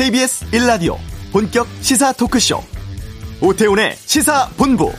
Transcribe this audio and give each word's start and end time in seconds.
KBS 0.00 0.46
1라디오 0.52 0.96
본격 1.30 1.66
시사 1.82 2.14
토크쇼 2.14 2.58
오태훈의 3.42 3.96
시사본부 3.96 4.90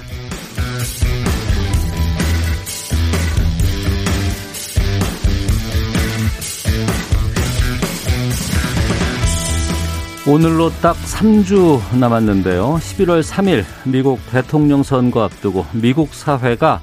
오늘로 10.28 10.70
딱 10.84 10.96
3주 10.98 11.97
남았는데요. 11.97 12.76
11월 12.76 13.24
3일 13.24 13.65
미국 13.86 14.20
대통령 14.29 14.83
선거 14.83 15.24
앞두고 15.24 15.65
미국 15.72 16.13
사회가 16.13 16.80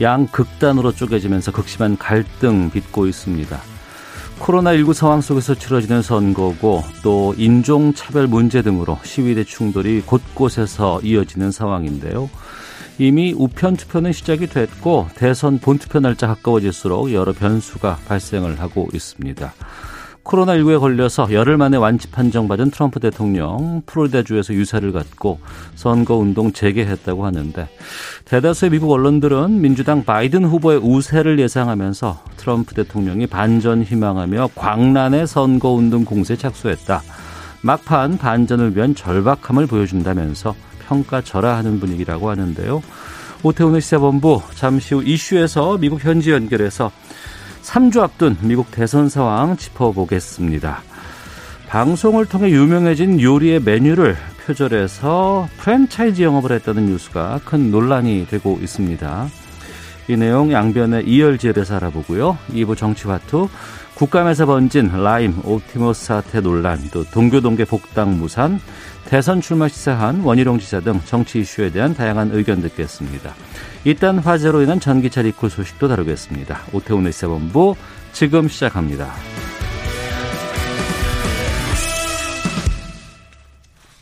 양극단으로 0.00 0.92
쪼개지면서 0.92 1.50
극심한 1.50 1.98
갈등 1.98 2.70
빚고 2.70 3.08
있습니다. 3.08 3.69
코로나19 4.40 4.94
상황 4.94 5.20
속에서 5.20 5.54
치러지는 5.54 6.02
선거고 6.02 6.82
또 7.02 7.34
인종차별 7.36 8.26
문제 8.26 8.62
등으로 8.62 8.98
시위대 9.02 9.44
충돌이 9.44 10.02
곳곳에서 10.02 11.00
이어지는 11.02 11.50
상황인데요. 11.50 12.30
이미 12.98 13.34
우편 13.36 13.76
투표는 13.76 14.12
시작이 14.12 14.46
됐고 14.46 15.08
대선 15.14 15.58
본투표 15.58 16.00
날짜 16.00 16.26
가까워질수록 16.26 17.12
여러 17.12 17.32
변수가 17.32 17.98
발생을 18.06 18.60
하고 18.60 18.88
있습니다. 18.92 19.52
코로나19에 20.24 20.78
걸려서 20.78 21.32
열흘 21.32 21.56
만에 21.56 21.76
완치 21.76 22.08
판정받은 22.08 22.70
트럼프 22.70 23.00
대통령 23.00 23.82
플로리다주에서 23.86 24.54
유세를 24.54 24.92
갖고 24.92 25.40
선거운동 25.74 26.52
재개했다고 26.52 27.24
하는데 27.24 27.68
대다수의 28.26 28.70
미국 28.70 28.92
언론들은 28.92 29.60
민주당 29.60 30.04
바이든 30.04 30.44
후보의 30.44 30.78
우세를 30.78 31.38
예상하면서 31.38 32.24
트럼프 32.36 32.74
대통령이 32.74 33.26
반전 33.26 33.82
희망하며 33.82 34.50
광란의 34.54 35.26
선거운동 35.26 36.04
공세에 36.04 36.36
착수했다. 36.36 37.02
막판 37.62 38.18
반전을 38.18 38.76
위한 38.76 38.94
절박함을 38.94 39.66
보여준다면서 39.66 40.54
평가절하하는 40.86 41.80
분위기라고 41.80 42.30
하는데요. 42.30 42.82
오태훈의 43.42 43.80
시사본부 43.80 44.42
잠시 44.54 44.94
후 44.94 45.02
이슈에서 45.02 45.78
미국 45.78 46.04
현지 46.04 46.30
연결해서 46.30 46.90
3주 47.70 48.00
앞둔 48.00 48.36
미국 48.42 48.72
대선 48.72 49.08
상황 49.08 49.56
짚어보겠습니다. 49.56 50.82
방송을 51.68 52.26
통해 52.26 52.50
유명해진 52.50 53.20
요리의 53.20 53.60
메뉴를 53.60 54.16
표절해서 54.44 55.48
프랜차이즈 55.58 56.20
영업을 56.20 56.50
했다는 56.50 56.86
뉴스가 56.86 57.38
큰 57.44 57.70
논란이 57.70 58.26
되고 58.28 58.58
있습니다. 58.60 59.28
이 60.08 60.16
내용 60.16 60.50
양변의 60.50 61.06
이열지열에서 61.06 61.76
알아보고요. 61.76 62.36
2부 62.50 62.76
정치화투, 62.76 63.48
국감에서 63.94 64.46
번진 64.46 64.88
라임, 65.04 65.40
옵티머스 65.44 66.06
사태 66.06 66.40
논란, 66.40 66.80
또 66.90 67.04
동교동계 67.04 67.66
복당 67.66 68.18
무산, 68.18 68.58
대선 69.06 69.40
출마 69.40 69.68
시사한 69.68 70.20
원희룡 70.20 70.58
지사 70.58 70.80
등 70.80 71.00
정치 71.04 71.40
이슈에 71.40 71.70
대한 71.70 71.94
다양한 71.94 72.30
의견 72.32 72.60
듣겠습니다. 72.62 73.34
일단 73.84 74.18
화재로 74.18 74.62
인한 74.62 74.78
전기차 74.78 75.22
리콜 75.22 75.50
소식도 75.50 75.88
다루겠습니다. 75.88 76.60
오태훈의 76.72 77.12
시사본부 77.12 77.74
지금 78.12 78.48
시작합니다. 78.48 79.12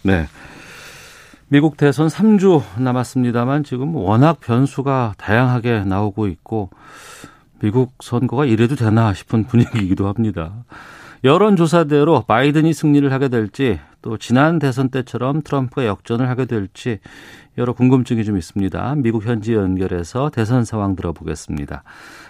네. 0.03 0.27
미국 1.49 1.79
대선 1.79 2.09
3주 2.09 2.63
남았습니다만 2.79 3.65
지금 3.65 3.95
워낙 3.95 4.41
변수가 4.41 5.15
다양하게 5.17 5.85
나오고 5.85 6.27
있고 6.29 6.71
미국 7.61 7.95
선거가 8.03 8.45
이래도 8.45 8.77
되나 8.77 9.15
싶은 9.15 9.45
분위기이기도 9.45 10.09
합니다. 10.09 10.53
여론조사대로 11.25 12.23
바이든이 12.27 12.73
승리를 12.73 13.11
하게 13.13 13.29
될지 13.29 13.81
또 14.03 14.17
지난 14.17 14.59
대선 14.59 14.89
때처럼 14.91 15.43
트럼프가 15.43 15.87
역전을 15.87 16.29
하게 16.29 16.45
될지 16.45 17.01
여러 17.57 17.73
궁금증이 17.73 18.25
좀 18.25 18.37
있습니다. 18.39 18.95
미국 18.99 19.27
현지 19.27 19.55
연결해서 19.55 20.31
대선 20.31 20.65
상황 20.65 20.95
들어보겠습니다. 20.95 21.83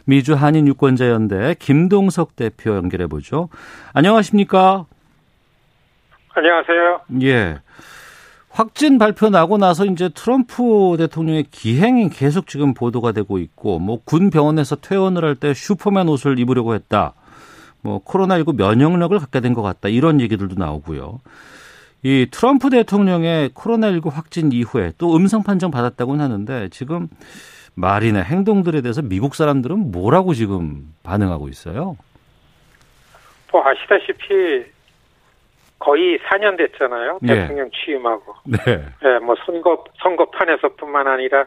미주 0.06 0.34
한인 0.34 0.66
유권자 0.66 1.10
연대 1.10 1.54
김동석 1.59 2.34
대표 2.34 2.75
연결해 2.75 3.06
보죠. 3.06 3.50
안녕하십니까? 3.93 4.87
안녕하세요. 6.34 7.00
예. 7.22 7.59
확진 8.50 8.99
발표 8.99 9.28
나고 9.28 9.59
나서 9.59 9.84
이제 9.84 10.09
트럼프 10.09 10.97
대통령의 10.99 11.44
기행이 11.50 12.09
계속 12.09 12.47
지금 12.47 12.72
보도가 12.75 13.12
되고 13.12 13.38
있고 13.38 13.78
뭐 13.78 13.99
군 14.05 14.31
병원에서 14.31 14.76
퇴원을 14.76 15.25
할 15.25 15.34
때 15.34 15.53
슈퍼맨 15.53 16.09
옷을 16.09 16.38
입으려고 16.38 16.75
했다. 16.75 17.12
뭐 17.83 18.03
코로나19 18.05 18.56
면역력을 18.56 19.19
갖게 19.19 19.41
된 19.41 19.55
것 19.55 19.62
같다. 19.62 19.89
이런 19.89 20.21
얘기들도 20.21 20.56
나오고요. 20.56 21.21
이 22.03 22.27
트럼프 22.31 22.71
대통령의 22.71 23.50
코로나19 23.50 24.11
확진 24.12 24.53
이후에 24.53 24.93
또 24.99 25.16
음성 25.16 25.43
판정 25.43 25.71
받았다고는 25.71 26.25
하는데 26.25 26.69
지금 26.71 27.09
말이나 27.75 28.21
행동들에 28.21 28.83
대해서 28.83 29.03
미국 29.03 29.34
사람들은 29.34 29.91
뭐라고 29.93 30.34
지금 30.34 30.93
반응하고 31.03 31.49
있어요? 31.49 31.97
뭐 33.50 33.67
아시다시피 33.67 34.65
거의 35.78 36.19
4년 36.19 36.56
됐잖아요. 36.59 37.19
네. 37.22 37.34
대통령 37.34 37.71
취임하고. 37.71 38.34
네. 38.44 38.59
네, 39.03 39.19
뭐 39.21 39.37
선거 39.47 39.84
선거판에서뿐만 40.03 41.06
아니라 41.06 41.47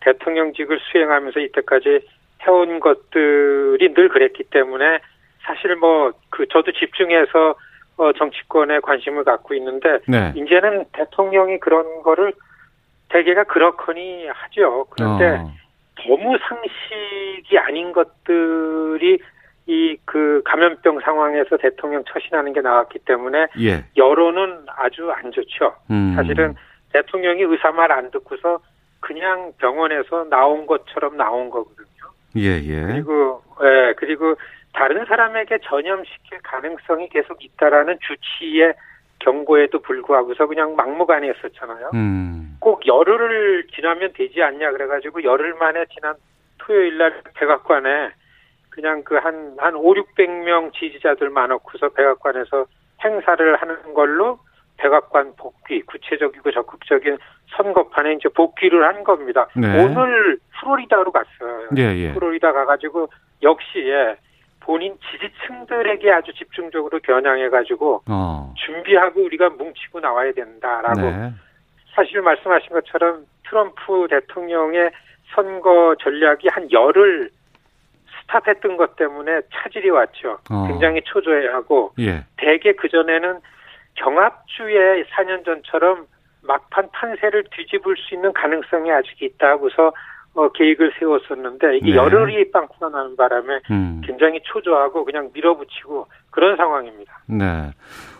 대통령직을 0.00 0.78
수행하면서 0.90 1.40
이때까지 1.40 2.00
해온 2.46 2.80
것들이 2.80 3.92
늘 3.94 4.08
그랬기 4.08 4.44
때문에 4.44 5.00
사실 5.46 5.76
뭐 5.76 6.12
그 6.30 6.46
저도 6.48 6.72
집중해서 6.72 7.54
어, 7.98 8.12
정치권에 8.12 8.80
관심을 8.80 9.24
갖고 9.24 9.54
있는데 9.54 10.00
네. 10.06 10.32
이제는 10.36 10.84
대통령이 10.92 11.58
그런 11.60 12.02
거를 12.02 12.34
대개가 13.08 13.44
그렇거니 13.44 14.26
하죠. 14.26 14.86
그런데 14.90 15.38
어. 15.38 15.50
너무 16.06 16.36
상식이 16.46 17.58
아닌 17.58 17.92
것들이 17.92 19.18
이 19.68 19.96
그 20.04 20.42
감염병 20.44 21.00
상황에서 21.00 21.56
대통령 21.56 22.04
처신하는 22.04 22.52
게 22.52 22.60
나왔기 22.60 23.00
때문에 23.00 23.48
예. 23.60 23.84
여론은 23.96 24.66
아주 24.76 25.10
안 25.10 25.32
좋죠. 25.32 25.74
음. 25.90 26.12
사실은 26.14 26.54
대통령이 26.92 27.42
의사 27.42 27.72
말 27.72 27.90
안 27.90 28.10
듣고서 28.10 28.60
그냥 29.00 29.52
병원에서 29.58 30.24
나온 30.30 30.66
것처럼 30.66 31.16
나온 31.16 31.50
거거든요. 31.50 31.86
예, 32.36 32.60
예. 32.62 32.82
그리고 32.86 33.42
예, 33.62 33.94
그리고 33.96 34.36
다른 34.76 35.06
사람에게 35.06 35.58
전염시킬 35.62 36.38
가능성이 36.42 37.08
계속 37.08 37.42
있다라는 37.42 37.98
주치의 38.06 38.74
경고에도 39.20 39.80
불구하고서 39.80 40.46
그냥 40.46 40.76
막무가내했었잖아요. 40.76 41.92
음. 41.94 42.58
꼭 42.60 42.86
열흘을 42.86 43.68
지나면 43.74 44.12
되지 44.12 44.42
않냐 44.42 44.72
그래가지고 44.72 45.24
열흘 45.24 45.54
만에 45.54 45.86
지난 45.94 46.14
토요일 46.58 46.98
날 46.98 47.22
백악관에 47.34 48.10
그냥 48.68 49.02
그 49.02 49.14
한한 49.14 49.76
5, 49.76 49.94
600명 49.94 50.74
지지자들 50.74 51.30
많았고서 51.30 51.88
백악관에서 51.90 52.66
행사를 53.02 53.56
하는 53.56 53.94
걸로 53.94 54.38
백악관 54.76 55.36
복귀 55.38 55.80
구체적이고 55.82 56.50
적극적인 56.50 57.16
선거판에 57.56 58.12
이제 58.12 58.28
복귀를 58.28 58.84
한 58.84 59.04
겁니다. 59.04 59.48
네. 59.56 59.82
오늘 59.82 60.38
플로리다로 60.60 61.12
갔어요. 61.12 61.68
예, 61.78 61.82
예. 61.96 62.12
플로리다 62.12 62.52
가가지고 62.52 63.08
역시 63.42 63.78
예, 63.78 64.16
본인 64.66 64.98
지지층들에게 65.08 66.10
아주 66.10 66.32
집중적으로 66.34 66.98
겨냥해가지고 66.98 68.02
어. 68.08 68.52
준비하고 68.56 69.22
우리가 69.24 69.50
뭉치고 69.50 70.00
나와야 70.00 70.32
된다라고 70.32 71.00
네. 71.00 71.32
사실 71.94 72.20
말씀하신 72.20 72.70
것처럼 72.70 73.24
트럼프 73.48 74.08
대통령의 74.10 74.90
선거 75.34 75.94
전략이 76.00 76.48
한 76.48 76.70
열흘 76.72 77.30
스탑했던 78.22 78.76
것 78.76 78.96
때문에 78.96 79.42
차질이 79.52 79.88
왔죠. 79.88 80.38
어. 80.50 80.66
굉장히 80.66 81.00
초조해하고 81.02 81.92
예. 82.00 82.24
대개 82.36 82.72
그 82.72 82.88
전에는 82.88 83.38
경합주의 83.94 85.04
4년 85.04 85.44
전처럼 85.44 86.06
막판 86.42 86.90
판세를 86.90 87.44
뒤집을 87.52 87.96
수 87.96 88.14
있는 88.14 88.32
가능성이 88.32 88.90
아직 88.90 89.22
있다고서 89.22 89.92
어, 90.36 90.48
계획을 90.52 90.92
세웠었는데 90.98 91.78
이게 91.78 91.92
네. 91.92 91.96
열흘이 91.96 92.50
빵꾸가 92.50 92.90
나는 92.90 93.16
바람에 93.16 93.60
음. 93.70 94.02
굉장히 94.04 94.38
초조하고 94.44 95.04
그냥 95.06 95.30
밀어붙이고 95.32 96.06
그런 96.30 96.56
상황입니다. 96.58 97.20
네. 97.26 97.70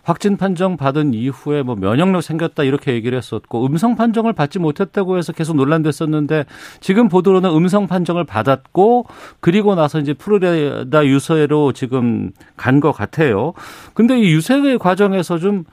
확진 0.02 0.36
판정 0.38 0.76
받은 0.78 1.12
이후에 1.12 1.62
뭐 1.62 1.74
면역력 1.74 2.22
생겼다 2.22 2.62
이렇게 2.62 2.92
얘기를 2.94 3.18
했었고 3.18 3.66
음성 3.66 3.96
판정을 3.96 4.32
받지 4.32 4.58
못했다고 4.58 5.18
해서 5.18 5.32
계속 5.34 5.56
논란됐었는데 5.56 6.44
지금 6.80 7.08
보도로는 7.08 7.50
음성 7.50 7.86
판정을 7.86 8.24
받았고 8.24 9.06
그리고 9.40 9.74
나서 9.74 9.98
이제 9.98 10.14
플로리다 10.14 11.04
유서로 11.04 11.72
지금 11.72 12.30
간 12.56 12.80
것 12.80 12.92
같아요. 12.92 13.52
근데 13.94 14.18
이 14.18 14.32
유세 14.32 14.76
과정에서 14.78 15.38
좀 15.38 15.64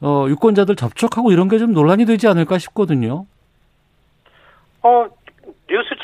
어, 0.00 0.26
유권자들 0.28 0.76
접촉하고 0.76 1.32
이런 1.32 1.48
게 1.48 1.58
좀 1.58 1.72
논란이 1.72 2.04
되지 2.06 2.26
않을까 2.28 2.58
싶거든요. 2.58 3.26
어, 4.82 5.06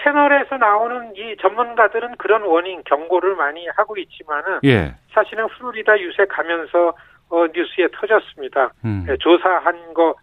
채널에서 0.02 0.56
나오는 0.56 1.14
이 1.16 1.36
전문가들은 1.40 2.16
그런 2.16 2.42
워닝 2.42 2.82
경고를 2.84 3.36
많이 3.36 3.66
하고 3.76 3.96
있지만은 3.96 4.60
예. 4.64 4.94
사실은 5.12 5.46
플로리다 5.48 5.98
유세 6.00 6.24
가면서 6.26 6.94
어, 7.30 7.46
뉴스에 7.54 7.88
터졌습니다. 7.92 8.72
음. 8.84 9.06
예, 9.08 9.16
조사한 9.18 9.94
거 9.94 10.14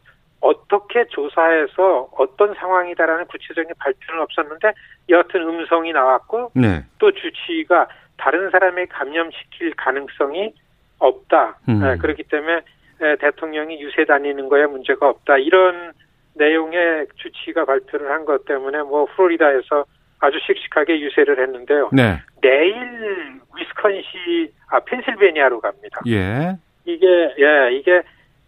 어떻게 0.42 1.06
조사해서 1.08 2.10
어떤 2.18 2.54
상황이다라는 2.56 3.26
구체적인 3.26 3.74
발표는 3.80 4.22
없었는데 4.22 4.74
여하튼 5.10 5.42
음성이 5.42 5.94
나왔고 5.94 6.52
네. 6.54 6.84
또 7.00 7.12
주치의가 7.12 7.88
다른 8.18 8.50
사람에 8.50 8.86
감염시킬 8.88 9.74
가능성이 9.76 10.54
없다. 11.00 11.58
음. 11.70 11.82
예, 11.84 11.98
그렇기 11.98 12.24
때문에 12.24 12.62
예, 13.02 13.16
대통령이 13.20 13.80
유세 13.82 14.06
다니는 14.06 14.50
거에 14.50 14.66
문제가 14.66 15.10
없다. 15.10 15.38
이런 15.38 15.94
내용의 16.38 17.08
주치의가 17.16 17.66
발표를 17.66 18.12
한 18.12 18.26
것 18.26 18.46
때문에 18.46 18.80
뭐 18.84 19.06
플로리다에서 19.16 19.86
아주 20.20 20.38
씩씩하게 20.46 21.00
유세를 21.00 21.40
했는데요. 21.40 21.90
네. 21.94 22.20
내일 22.42 22.76
위스콘시 23.56 24.52
아 24.70 24.80
펜실베니아로 24.82 25.60
갑니다. 25.62 26.02
예. 26.08 26.56
이게 26.86 27.06
예 27.40 27.72
이게 27.76 28.02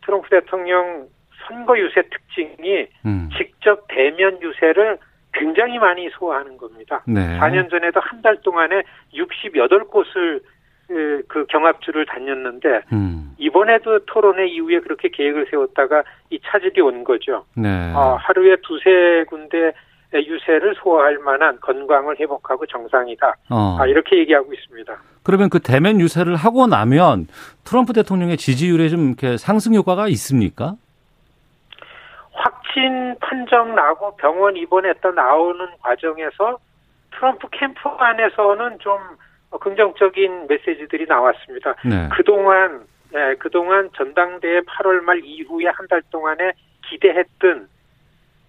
트럼프 0.06 0.30
대통령 0.30 1.08
선거 1.48 1.78
유세 1.78 2.02
특징이 2.04 2.88
음. 3.06 3.30
직접 3.38 3.86
대면 3.88 4.42
유세를 4.42 4.98
굉장히 5.34 5.78
많이 5.78 6.10
소화하는 6.10 6.58
겁니다. 6.58 7.04
네. 7.08 7.38
4년 7.40 7.70
전에도 7.70 8.00
한 8.00 8.22
달 8.22 8.36
동안에 8.42 8.82
68곳을 9.14 10.42
그 11.28 11.46
경합주를 11.50 12.06
다녔는데 12.08 12.82
음. 12.92 13.36
이번에도 13.38 14.00
토론회 14.06 14.48
이후에 14.48 14.80
그렇게 14.80 15.10
계획을 15.10 15.48
세웠다가 15.52 16.04
이 16.32 16.40
차질이 16.44 16.82
온 16.82 17.04
거죠. 17.04 17.46
네. 17.56 17.94
어, 17.94 18.18
하루에 18.20 18.56
두세 18.64 19.24
군데 19.30 19.74
유세를 20.12 20.74
소화할 20.82 21.20
만한 21.20 21.60
건강을 21.62 22.20
회복하고 22.20 22.66
정상이다. 22.66 23.36
어. 23.52 23.78
아, 23.80 23.86
이렇게 23.86 24.18
얘기하고 24.18 24.52
있습니다. 24.52 24.98
그러면 25.22 25.50
그 25.50 25.60
대면 25.60 26.00
유세를 26.02 26.36
하고 26.36 26.66
나면 26.66 27.28
트럼프 27.64 27.94
대통령의 27.94 28.38
지지율에 28.38 28.90
좀 28.90 29.10
이렇게 29.10 29.38
상승 29.38 29.76
효과가 29.76 30.08
있습니까? 30.08 30.74
확진 32.32 33.16
판정 33.20 33.76
나고 33.76 34.16
병원 34.18 34.58
입원했다 34.58 35.12
나오는 35.12 35.68
과정에서 35.82 36.58
트럼프 37.12 37.48
캠프 37.52 37.88
안에서는 37.90 38.80
좀 38.80 38.98
긍정적인 39.58 40.48
메시지들이 40.48 41.06
나왔습니다. 41.08 41.76
네. 41.86 42.10
그동안 42.16 42.82
예, 43.16 43.36
그동안 43.40 43.90
전당대회 43.96 44.62
8월 44.62 45.02
말 45.02 45.22
이후에 45.24 45.66
한 45.74 45.88
달 45.88 46.02
동안에 46.12 46.52
기대했던 46.88 47.68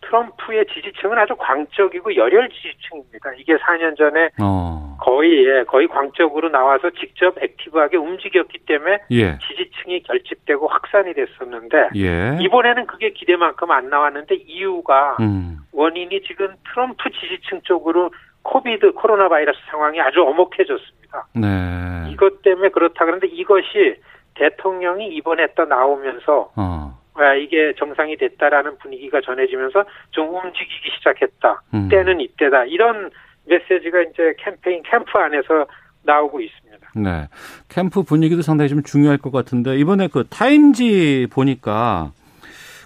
트럼프의 0.02 0.66
지지층은 0.66 1.16
아주 1.18 1.34
광적이고 1.36 2.16
열혈 2.16 2.48
지지층입니다. 2.50 3.32
이게 3.38 3.56
4년 3.56 3.96
전에 3.96 4.28
어. 4.42 4.96
거의 5.00 5.46
예, 5.46 5.64
거의 5.64 5.88
광적으로 5.88 6.48
나와서 6.50 6.90
직접 6.90 7.42
액티브하게 7.42 7.96
움직였기 7.96 8.58
때문에 8.66 8.98
예. 9.12 9.38
지지층이 9.38 10.02
결집되고 10.02 10.68
확산이 10.68 11.14
됐었는데 11.14 11.90
예. 11.96 12.36
이번에는 12.40 12.86
그게 12.86 13.10
기대만큼 13.10 13.70
안 13.70 13.88
나왔는데 13.88 14.34
이유가 14.46 15.16
음. 15.20 15.56
원인이 15.72 16.20
지금 16.22 16.54
트럼프 16.70 17.08
지지층 17.10 17.60
쪽으로 17.62 18.10
COVID 18.42 18.92
코로나 18.92 19.28
바이러스 19.28 19.58
상황이 19.70 20.00
아주 20.00 20.22
엄혹해졌습니다. 20.22 21.26
네. 21.34 22.10
이것 22.12 22.42
때문에 22.42 22.70
그렇다 22.70 23.04
그런데 23.04 23.26
이것이 23.26 23.96
대통령이 24.34 25.08
입원했다 25.08 25.64
나오면서 25.66 26.52
어. 26.56 26.98
아, 27.14 27.34
이게 27.34 27.74
정상이 27.78 28.16
됐다라는 28.16 28.78
분위기가 28.78 29.20
전해지면서 29.20 29.84
좀 30.10 30.34
움직이기 30.34 30.90
시작했다. 30.96 31.62
음. 31.74 31.88
때는 31.88 32.20
이때다. 32.20 32.64
이런 32.64 33.10
메시지가 33.46 34.02
이제 34.02 34.34
캠페인 34.38 34.82
캠프 34.84 35.18
안에서 35.18 35.66
나오고 36.04 36.40
있습니다. 36.40 36.88
네. 36.96 37.28
캠프 37.68 38.02
분위기도 38.02 38.42
상당히 38.42 38.70
좀 38.70 38.82
중요할 38.82 39.18
것 39.18 39.32
같은데 39.32 39.76
이번에 39.76 40.08
그 40.08 40.24
타임지 40.28 41.28
보니까 41.30 42.12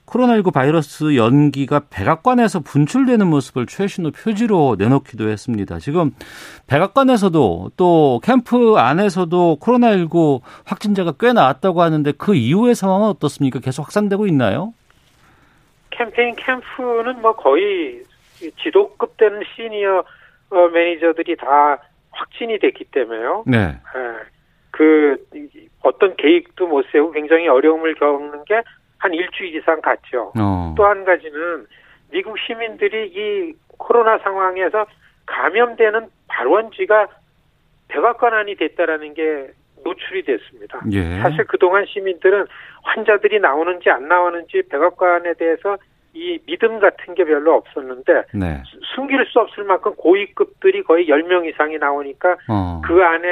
코로나19 0.07 0.53
바이러스 0.53 1.17
연기가 1.17 1.81
백악관에서 1.91 2.61
분출되는 2.61 3.27
모습을 3.27 3.67
최신호 3.67 4.11
표지로 4.11 4.77
내놓기도 4.79 5.29
했습니다. 5.29 5.79
지금 5.79 6.13
백악관에서도 6.67 7.71
또 7.77 8.21
캠프 8.23 8.77
안에서도 8.77 9.59
코로나19 9.61 10.41
확진자가 10.65 11.15
꽤 11.19 11.33
나왔다고 11.33 11.83
하는데 11.83 12.13
그 12.13 12.35
이후의 12.35 12.75
상황은 12.75 13.09
어떻습니까? 13.09 13.61
계속 13.61 13.85
확산되고 13.85 14.27
있나요? 14.27 14.75
캠페인 15.91 16.35
캠프는 16.37 17.21
뭐 17.23 17.35
거의 17.35 18.03
지도급 18.63 19.17
되는 19.17 19.41
시니어 19.55 20.05
어, 20.51 20.69
매니저들이 20.69 21.37
다 21.37 21.79
확진이 22.11 22.59
됐기 22.59 22.85
때문에요. 22.85 23.45
네. 23.47 23.59
예, 23.59 24.01
그 24.71 25.17
어떤 25.83 26.17
계획도 26.17 26.67
못 26.67 26.85
세우고 26.93 27.13
굉장히 27.13 27.49
어려움을 27.49 27.95
겪는 27.95 28.45
게 28.45 28.63
한 29.05 29.13
일주일 29.13 29.55
이상 29.55 29.83
갔죠. 29.83 30.33
어. 30.41 30.75
또한 30.79 31.05
가지는 31.05 31.67
미국 32.11 32.39
시민들이 32.39 33.07
이 33.09 33.53
코로나 33.77 34.17
상황에서 34.19 34.87
감염되는 35.27 36.07
발원지가 36.29 37.09
백악관 37.89 38.33
안이 38.33 38.57
됐다라는 38.57 39.13
게 39.13 39.51
노출이 39.85 40.23
됐습니다. 40.25 40.81
예. 40.93 41.19
사실 41.21 41.45
그동안 41.45 41.85
시민들은 41.85 42.47
환자들이 42.83 43.41
나오는지 43.41 43.91
안 43.91 44.09
나오는지 44.09 44.63
백악관에 44.71 45.35
대해서 45.35 45.77
이 46.15 46.39
믿음 46.47 46.79
같은 46.79 47.15
게 47.15 47.25
별로 47.25 47.57
없었는데 47.57 48.23
네. 48.33 48.63
수- 48.65 48.79
숨길 48.95 49.27
수 49.27 49.39
없을 49.41 49.65
만큼 49.65 49.95
고위급들이 49.97 50.83
거의 50.85 51.09
10명 51.09 51.47
이상이 51.47 51.77
나오니까 51.77 52.39
어. 52.49 52.81
그 52.87 53.03
안에 53.05 53.29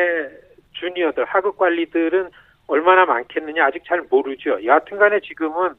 주니어들, 0.73 1.25
하급 1.25 1.57
관리들은 1.57 2.29
얼마나 2.73 3.05
많겠느냐 3.05 3.67
아직 3.67 3.83
잘 3.87 4.01
모르죠. 4.11 4.65
여하튼 4.65 4.99
간에 4.99 5.21
지금은 5.21 5.75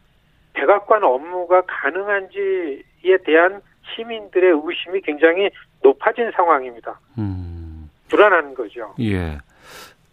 백악관 0.54 1.04
업무가 1.04 1.64
가능한지에 1.66 3.18
대한 3.26 3.62
시민들의 3.96 4.62
의심이 4.64 5.02
굉장히 5.02 5.50
높아진 5.82 6.30
상황입니다. 6.32 7.00
음. 7.18 7.90
불안한 8.10 8.54
거죠. 8.54 8.94
예. 9.00 9.40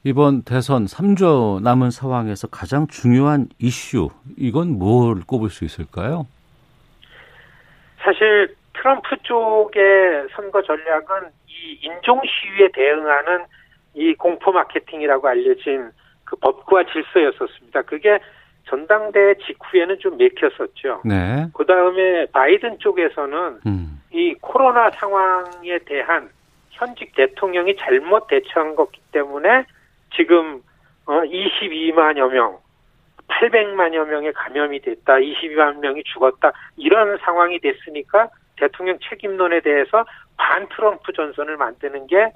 이번 0.04 0.42
대선 0.42 0.86
3조 0.86 1.62
남은 1.62 1.90
상황에서 1.90 2.48
가장 2.48 2.86
중요한 2.86 3.48
이슈, 3.58 4.08
이건 4.38 4.78
뭘 4.78 5.20
꼽을 5.26 5.50
수 5.50 5.66
있을까요? 5.66 6.26
사실 8.02 8.56
트럼프 8.72 9.16
쪽의 9.24 10.28
선거 10.34 10.62
전략은 10.62 11.28
이 11.46 11.78
인종 11.82 12.22
시위에 12.24 12.70
대응하는 12.72 13.44
이 13.92 14.14
공포 14.14 14.50
마케팅이라고 14.52 15.28
알려진 15.28 15.90
그 16.30 16.36
법과 16.36 16.84
질서였었습니다. 16.84 17.82
그게 17.82 18.20
전당대회 18.68 19.34
직후에는 19.44 19.98
좀 19.98 20.16
맥혔었죠. 20.16 21.02
네. 21.04 21.48
그 21.52 21.66
다음에 21.66 22.26
바이든 22.26 22.78
쪽에서는 22.78 23.58
음. 23.66 24.00
이 24.12 24.34
코로나 24.40 24.90
상황에 24.90 25.78
대한 25.86 26.30
현직 26.70 27.16
대통령이 27.16 27.76
잘못 27.76 28.28
대처한 28.28 28.76
거기 28.76 29.00
때문에 29.10 29.64
지금 30.14 30.62
어 31.06 31.20
22만여 31.22 32.30
명, 32.30 32.58
800만여 33.26 34.06
명의 34.06 34.32
감염이 34.32 34.80
됐다, 34.82 35.14
22만 35.14 35.78
명이 35.80 36.04
죽었다 36.04 36.52
이런 36.76 37.18
상황이 37.18 37.58
됐으니까 37.58 38.28
대통령 38.56 38.98
책임론에 39.08 39.60
대해서 39.60 40.04
반 40.36 40.68
트럼프 40.68 41.12
전선을 41.12 41.56
만드는 41.56 42.06
게 42.06 42.30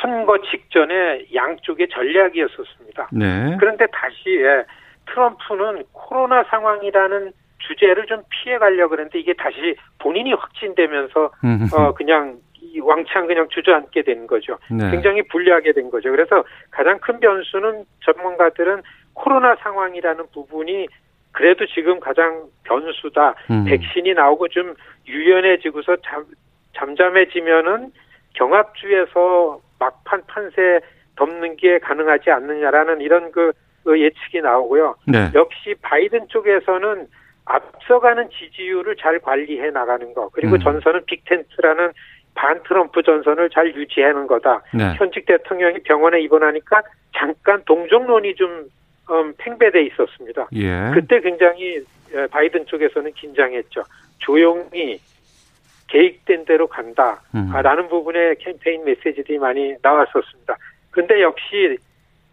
선거 0.00 0.38
직전에 0.42 1.26
양쪽의 1.34 1.88
전략이었었습니다. 1.88 3.08
네. 3.12 3.56
그런데 3.58 3.86
다시 3.92 4.40
예, 4.40 4.64
트럼프는 5.06 5.84
코로나 5.92 6.42
상황이라는 6.44 7.32
주제를 7.58 8.06
좀 8.06 8.22
피해 8.28 8.58
가려고 8.58 8.90
그랬는데 8.90 9.18
이게 9.18 9.32
다시 9.34 9.76
본인이 9.98 10.32
확진되면서 10.32 11.32
음. 11.44 11.68
어 11.72 11.94
그냥 11.94 12.38
이 12.60 12.80
왕창 12.80 13.26
그냥 13.26 13.48
주저앉게 13.48 14.02
된 14.02 14.26
거죠. 14.26 14.58
네. 14.70 14.90
굉장히 14.90 15.22
불리하게 15.22 15.72
된 15.72 15.90
거죠. 15.90 16.10
그래서 16.10 16.44
가장 16.70 16.98
큰 16.98 17.20
변수는 17.20 17.84
전문가들은 18.04 18.82
코로나 19.14 19.54
상황이라는 19.56 20.26
부분이 20.32 20.88
그래도 21.32 21.66
지금 21.66 22.00
가장 22.00 22.44
변수다. 22.64 23.34
음. 23.50 23.64
백신이 23.64 24.14
나오고 24.14 24.48
좀 24.48 24.74
유연해지고서 25.06 25.96
잠, 26.04 26.24
잠잠해지면은 26.74 27.92
경합주에서 28.34 29.60
막판 29.84 30.22
판세 30.26 30.80
덮는 31.16 31.56
게 31.56 31.78
가능하지 31.78 32.30
않느냐라는 32.30 33.00
이런 33.00 33.30
그, 33.30 33.52
그 33.84 34.00
예측이 34.00 34.40
나오고요. 34.40 34.96
네. 35.06 35.30
역시 35.34 35.74
바이든 35.82 36.28
쪽에서는 36.28 37.06
앞서가는 37.44 38.30
지지율을 38.30 38.96
잘 38.96 39.18
관리해 39.18 39.70
나가는 39.70 40.14
거 40.14 40.30
그리고 40.32 40.54
음. 40.54 40.60
전선은 40.60 41.04
빅텐트라는 41.04 41.92
반 42.34 42.60
트럼프 42.64 43.02
전선을 43.02 43.50
잘 43.50 43.74
유지하는 43.76 44.26
거다. 44.26 44.62
네. 44.72 44.94
현직 44.94 45.26
대통령이 45.26 45.80
병원에 45.84 46.20
입원하니까 46.22 46.82
잠깐 47.16 47.62
동정론이 47.64 48.34
좀 48.34 48.66
음, 49.10 49.34
팽배돼 49.36 49.82
있었습니다. 49.82 50.48
예. 50.54 50.90
그때 50.94 51.20
굉장히 51.20 51.84
예, 52.14 52.26
바이든 52.28 52.64
쪽에서는 52.66 53.12
긴장했죠. 53.12 53.82
조용히 54.18 54.98
계획된 55.88 56.44
대로 56.44 56.66
음. 56.66 57.50
간다라는 57.50 57.88
부분에 57.88 58.34
캠페인 58.40 58.84
메시지들이 58.84 59.38
많이 59.38 59.74
나왔었습니다. 59.82 60.56
근데 60.90 61.22
역시 61.22 61.76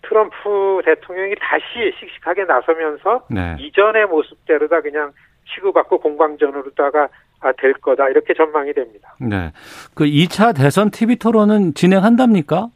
트럼프 0.03 0.81
대통령이 0.86 1.36
다시 1.39 1.93
씩씩하게 2.00 2.46
나서면서 2.46 3.25
네. 3.29 3.55
이전의 3.60 4.08
모습대로다 4.08 4.81
그냥 4.81 5.12
치고받고 5.53 6.00
공방전으로다가 6.00 7.10
아, 7.41 7.51
될 7.53 7.74
거다 7.74 8.08
이렇게 8.10 8.34
전망이 8.34 8.72
됩니다. 8.74 9.15
네. 9.20 9.51
그 9.96 10.05
2차 10.05 10.55
대선 10.55 10.91
TV 10.91 11.15
토론은 11.15 11.74
진행한답니까? 11.74 12.67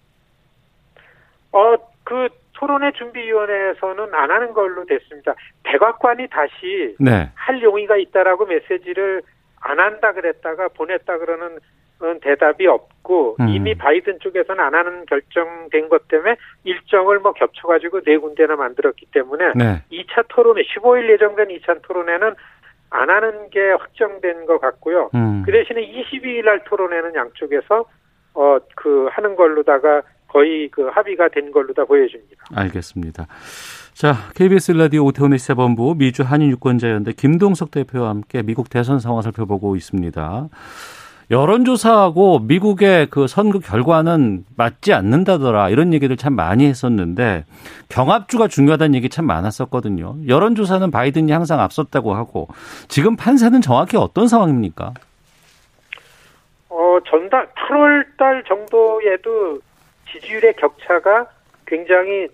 어, 1.51 1.75
그 2.03 2.27
토론회 2.53 2.91
준비위원회에서는 2.93 4.13
안 4.13 4.31
하는 4.31 4.53
걸로 4.53 4.85
됐습니다. 4.85 5.35
백악관이 5.63 6.27
다시 6.29 6.95
네. 6.99 7.29
할 7.35 7.61
용의가 7.61 7.97
있다라고 7.97 8.45
메시지를 8.45 9.21
안 9.65 9.79
한다 9.79 10.13
그랬다가 10.13 10.67
보냈다 10.69 11.17
그러는 11.17 11.59
대답이 12.21 12.67
없고 12.67 13.37
음. 13.39 13.49
이미 13.49 13.73
바이든 13.73 14.19
쪽에서는 14.19 14.63
안 14.63 14.75
하는 14.75 15.05
결정된 15.05 15.89
것 15.89 16.07
때문에 16.07 16.35
일정을 16.63 17.19
뭐 17.19 17.33
겹쳐가지고 17.33 18.01
네 18.01 18.17
군데나 18.17 18.55
만들었기 18.55 19.07
때문에 19.11 19.53
네. 19.55 19.81
2차 19.91 20.25
토론회 20.27 20.61
15일 20.63 21.09
예정된 21.13 21.47
2차 21.47 21.81
토론회는 21.81 22.35
안 22.91 23.09
하는 23.09 23.49
게 23.49 23.71
확정된 23.71 24.45
것 24.45 24.59
같고요. 24.59 25.09
음. 25.15 25.43
그 25.45 25.51
대신에 25.51 25.81
22일 25.81 26.45
날 26.45 26.63
토론회는 26.65 27.15
양쪽에서 27.15 27.85
어 28.33 28.59
그 28.75 29.07
하는 29.09 29.35
걸로다가 29.35 30.03
거의 30.27 30.69
그 30.69 30.87
합의가 30.87 31.29
된 31.29 31.51
걸로다 31.51 31.85
보여집니다. 31.85 32.45
알겠습니다. 32.55 33.25
자, 33.95 34.13
KBS 34.35 34.73
라디오 34.73 35.05
오태훈의 35.05 35.39
시사본부 35.39 35.95
미주 35.97 36.23
한인 36.23 36.49
유권자연대 36.49 37.13
김동석 37.13 37.71
대표와 37.71 38.09
함께 38.09 38.41
미국 38.41 38.69
대선 38.69 38.99
상황 38.99 39.21
살펴보고 39.21 39.77
있습니다. 39.77 40.49
여론조사하고 41.31 42.39
미국의 42.39 43.07
그 43.09 43.27
선거 43.27 43.59
결과는 43.59 44.43
맞지 44.57 44.91
않는다더라 44.91 45.69
이런 45.69 45.93
얘기를 45.93 46.17
참 46.17 46.33
많이 46.33 46.65
했었는데 46.65 47.45
경합주가 47.87 48.49
중요하다는 48.49 48.95
얘기 48.95 49.07
참 49.07 49.27
많았었거든요. 49.27 50.17
여론조사는 50.27 50.91
바이든이 50.91 51.31
항상 51.31 51.61
앞섰다고 51.61 52.15
하고 52.15 52.49
지금 52.89 53.15
판세는 53.15 53.61
정확히 53.61 53.95
어떤 53.95 54.27
상황입니까? 54.27 54.93
어 56.67 56.97
전달 57.09 57.47
8월 57.53 58.05
달 58.17 58.43
정도에도 58.43 59.61
지지율의 60.11 60.55
격차가 60.57 61.27
굉장히 61.65 62.27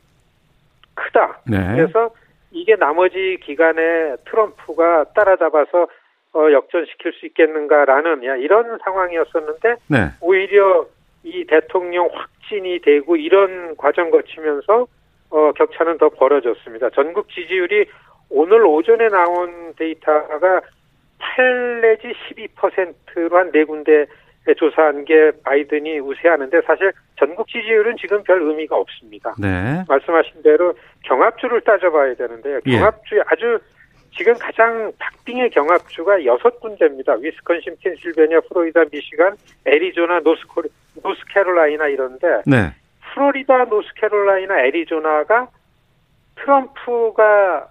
크다. 0.95 1.39
네. 1.47 1.57
그래서 1.75 2.11
이게 2.51 2.75
나머지 2.75 3.37
기간에 3.43 4.15
트럼프가 4.25 5.05
따라잡아서 5.15 5.87
어, 6.33 6.51
역전시킬 6.51 7.13
수 7.13 7.25
있겠는가라는 7.27 8.25
야, 8.25 8.35
이런 8.35 8.77
상황이었었는데 8.83 9.75
네. 9.87 9.97
오히려 10.21 10.85
이 11.23 11.45
대통령 11.45 12.09
확진이 12.11 12.79
되고 12.79 13.15
이런 13.15 13.75
과정 13.77 14.09
거치면서 14.09 14.87
어, 15.29 15.51
격차는 15.53 15.97
더 15.97 16.09
벌어졌습니다. 16.09 16.89
전국 16.91 17.29
지지율이 17.29 17.85
오늘 18.29 18.65
오전에 18.65 19.07
나온 19.09 19.73
데이터가 19.75 20.61
8 21.19 21.81
내지 21.81 22.13
12%로 22.33 23.37
한 23.37 23.51
네 23.51 23.63
군데 23.63 24.05
조사한 24.57 25.05
게 25.05 25.31
바이든이 25.43 25.99
우세하는데 25.99 26.61
사실 26.61 26.91
전국 27.17 27.47
지지율은 27.47 27.95
지금 27.99 28.23
별 28.23 28.41
의미가 28.41 28.75
없습니다. 28.75 29.35
네. 29.39 29.83
말씀하신 29.87 30.41
대로 30.41 30.73
경합주를 31.03 31.61
따져봐야 31.61 32.15
되는데요. 32.15 32.59
예. 32.65 32.77
경합주 32.77 33.21
아주 33.27 33.59
지금 34.17 34.33
가장 34.37 34.91
박빙의 34.99 35.51
경합주가 35.51 36.25
여섯 36.25 36.59
군데입니다. 36.59 37.13
위스콘신, 37.13 37.77
펜실베니아, 37.81 38.41
플로리다, 38.49 38.85
미시간, 38.91 39.37
애리조나, 39.65 40.19
노스코리, 40.19 40.69
노스캐롤라이나 41.01 41.87
이런데 41.87 42.27
네. 42.45 42.73
플로리다, 43.13 43.65
노스캐롤라이나, 43.65 44.65
애리조나가 44.65 45.47
트럼프가 46.35 47.67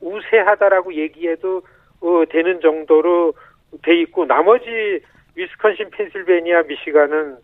우세하다라고 0.00 0.94
얘기해도 0.94 1.62
어, 2.00 2.24
되는 2.28 2.60
정도로 2.60 3.32
돼 3.82 3.98
있고 4.00 4.26
나머지 4.26 5.00
위스콘신, 5.36 5.90
펜실베니아, 5.90 6.62
미시간은 6.62 7.36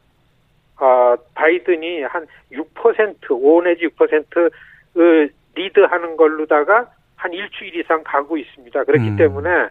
아, 0.77 1.17
바이든이 1.35 2.03
한 2.03 2.27
6%, 2.53 3.31
5 3.31 3.63
내지 3.63 3.87
6% 3.89 4.47
어, 4.47 5.31
리드하는 5.55 6.17
걸로다가 6.17 6.91
한 7.17 7.33
일주일 7.33 7.77
이상 7.77 8.03
가고 8.03 8.39
있습니다. 8.39 8.85
그렇기 8.85 9.11
음. 9.11 9.17
때문에 9.17 9.69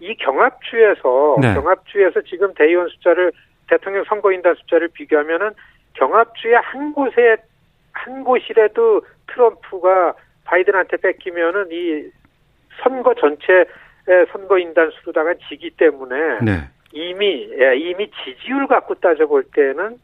이 0.00 0.14
경합주에서 0.16 1.36
네. 1.40 1.54
경합주에서 1.54 2.22
지금 2.22 2.52
대의원 2.54 2.88
숫자를 2.88 3.32
대통령 3.68 4.04
선거인단 4.04 4.54
숫자를 4.56 4.88
비교하면은 4.88 5.52
경합주의 5.94 6.54
한 6.56 6.92
곳에 6.92 7.36
한 7.92 8.24
곳이라도 8.24 9.02
트럼프가 9.28 10.14
바이든한테 10.44 10.96
뺏기면은 10.98 11.68
이 11.70 12.10
선거 12.82 13.14
전체 13.14 13.64
선거인단 14.32 14.90
수로다가 14.90 15.34
지기 15.48 15.70
때문에 15.70 16.40
네. 16.42 16.68
이미 16.92 17.48
예, 17.58 17.76
이미 17.76 18.10
지지율 18.24 18.66
갖고 18.66 18.94
따져볼 18.94 19.44
때는 19.54 19.98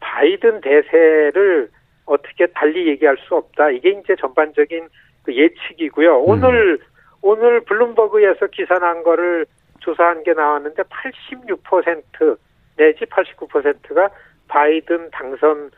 바이든 0.00 0.60
대세를 0.60 1.70
어떻게 2.04 2.46
달리 2.48 2.86
얘기할 2.88 3.16
수 3.18 3.34
없다. 3.34 3.70
이게 3.70 3.90
이제 3.90 4.14
전반적인 4.16 4.88
그 5.24 5.34
예측이고요. 5.34 6.20
오늘 6.20 6.78
오늘 7.22 7.60
블룸버그에서 7.60 8.46
기사 8.48 8.78
난 8.78 9.02
거를 9.02 9.46
조사한 9.80 10.22
게 10.22 10.32
나왔는데 10.32 10.82
86% 10.82 12.38
내지 12.76 13.04
89%가 13.06 14.10
바이든 14.48 15.10
당선 15.10 15.70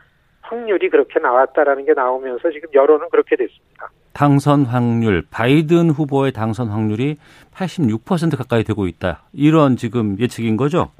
확률이 0.49 0.89
그렇게 0.89 1.19
나왔다라는 1.19 1.85
게 1.85 1.93
나오면서 1.93 2.51
지금 2.51 2.69
여론은 2.73 3.09
그렇게 3.09 3.35
됐습니다. 3.35 3.89
당선 4.13 4.65
확률, 4.65 5.23
바이든 5.29 5.91
후보의 5.91 6.31
당선 6.31 6.69
확률이 6.69 7.17
86% 7.53 8.35
가까이 8.37 8.63
되고 8.63 8.87
있다. 8.87 9.23
이런 9.31 9.77
지금 9.77 10.17
예측인 10.19 10.57
거죠? 10.57 10.91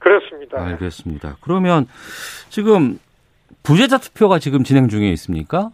그렇습니다. 0.00 0.60
알겠습니다. 0.60 1.36
그러면 1.40 1.86
지금 2.48 2.98
부재자 3.62 3.98
투표가 3.98 4.40
지금 4.40 4.64
진행 4.64 4.88
중에 4.88 5.08
있습니까? 5.12 5.70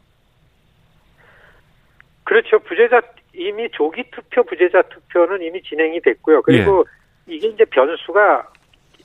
그렇죠. 2.25 2.59
부재자 2.59 3.01
이미 3.35 3.71
조기 3.73 4.05
투표, 4.11 4.43
부재자 4.45 4.83
투표는 4.83 5.43
이미 5.43 5.63
진행이 5.63 6.01
됐고요. 6.03 6.43
그리고 6.43 6.85
예. 7.29 7.35
이게 7.35 7.49
이제 7.49 7.65
변수가 7.65 8.47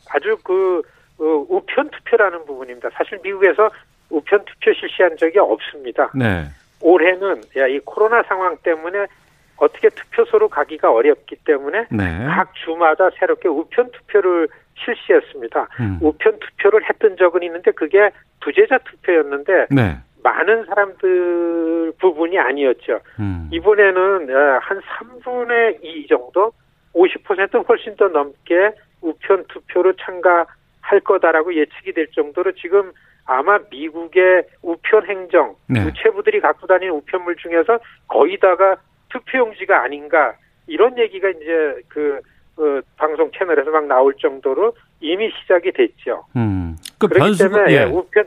아주 0.10 0.38
그 0.44 0.82
어, 1.20 1.46
우편 1.50 1.90
투표라는 1.90 2.46
부분입니다. 2.46 2.90
사실 2.94 3.20
미국에서 3.24 3.70
우편 4.10 4.44
투표 4.46 4.74
실시한 4.74 5.18
적이 5.18 5.40
없습니다. 5.40 6.12
네. 6.16 6.46
올해는 6.82 7.42
야, 7.58 7.68
이 7.68 7.80
코로나 7.80 8.24
상황 8.24 8.58
때문에 8.58 9.08
어떻게 9.58 9.90
투표소로 9.90 10.50
가기가 10.50 10.92
어렵기 10.92 11.38
때문에 11.46 11.88
네. 11.92 12.26
각 12.28 12.54
주마다 12.56 13.10
새롭게 13.18 13.48
우편 13.48 13.92
투표를 13.92 14.48
실시했습니다. 14.76 15.68
음. 15.80 16.00
우편 16.02 16.40
투표를 16.40 16.88
했던 16.90 17.16
적은 17.18 17.44
있는데 17.44 17.72
그게 17.72 18.10
부재자 18.42 18.80
투표였는데 18.80 19.68
네. 19.70 19.98
많은 20.24 20.66
사람들 20.66 21.94
부분이 22.00 22.38
아니었죠. 22.40 23.00
음. 23.20 23.50
이번에는 23.52 24.36
어, 24.36 24.60
한 24.62 24.82
3분의 24.82 25.84
2 25.84 26.08
정도, 26.08 26.52
50% 26.94 27.68
훨씬 27.68 27.96
더 27.96 28.08
넘게 28.08 28.72
우편 29.02 29.46
투표로 29.48 29.94
참가 29.98 30.46
할 30.84 31.00
거다라고 31.00 31.56
예측이 31.56 31.94
될 31.94 32.08
정도로 32.12 32.52
지금 32.52 32.92
아마 33.26 33.58
미국의 33.72 34.44
우편 34.62 35.08
행정, 35.08 35.56
네. 35.68 35.84
우체부들이 35.86 36.42
갖고 36.42 36.68
다니는 36.68 36.94
우편물 36.94 37.38
중에서 37.38 37.80
거의 38.08 38.38
다가 38.38 38.76
투표용지가 39.10 39.82
아닌가 39.82 40.36
이런 40.68 40.98
얘기가 40.98 41.30
이제 41.30 41.82
그 41.88 42.20
어, 42.58 42.82
방송 42.98 43.32
채널에서 43.32 43.72
막 43.72 43.86
나올 43.88 44.14
정도로 44.20 44.76
이미 45.00 45.32
시작이 45.32 45.72
됐죠. 45.72 46.26
음. 46.36 46.76
그 47.00 47.08
그렇기 47.08 47.30
변수가 47.30 47.50
때문에 47.50 47.74
예. 47.74 47.84
우편 47.86 48.26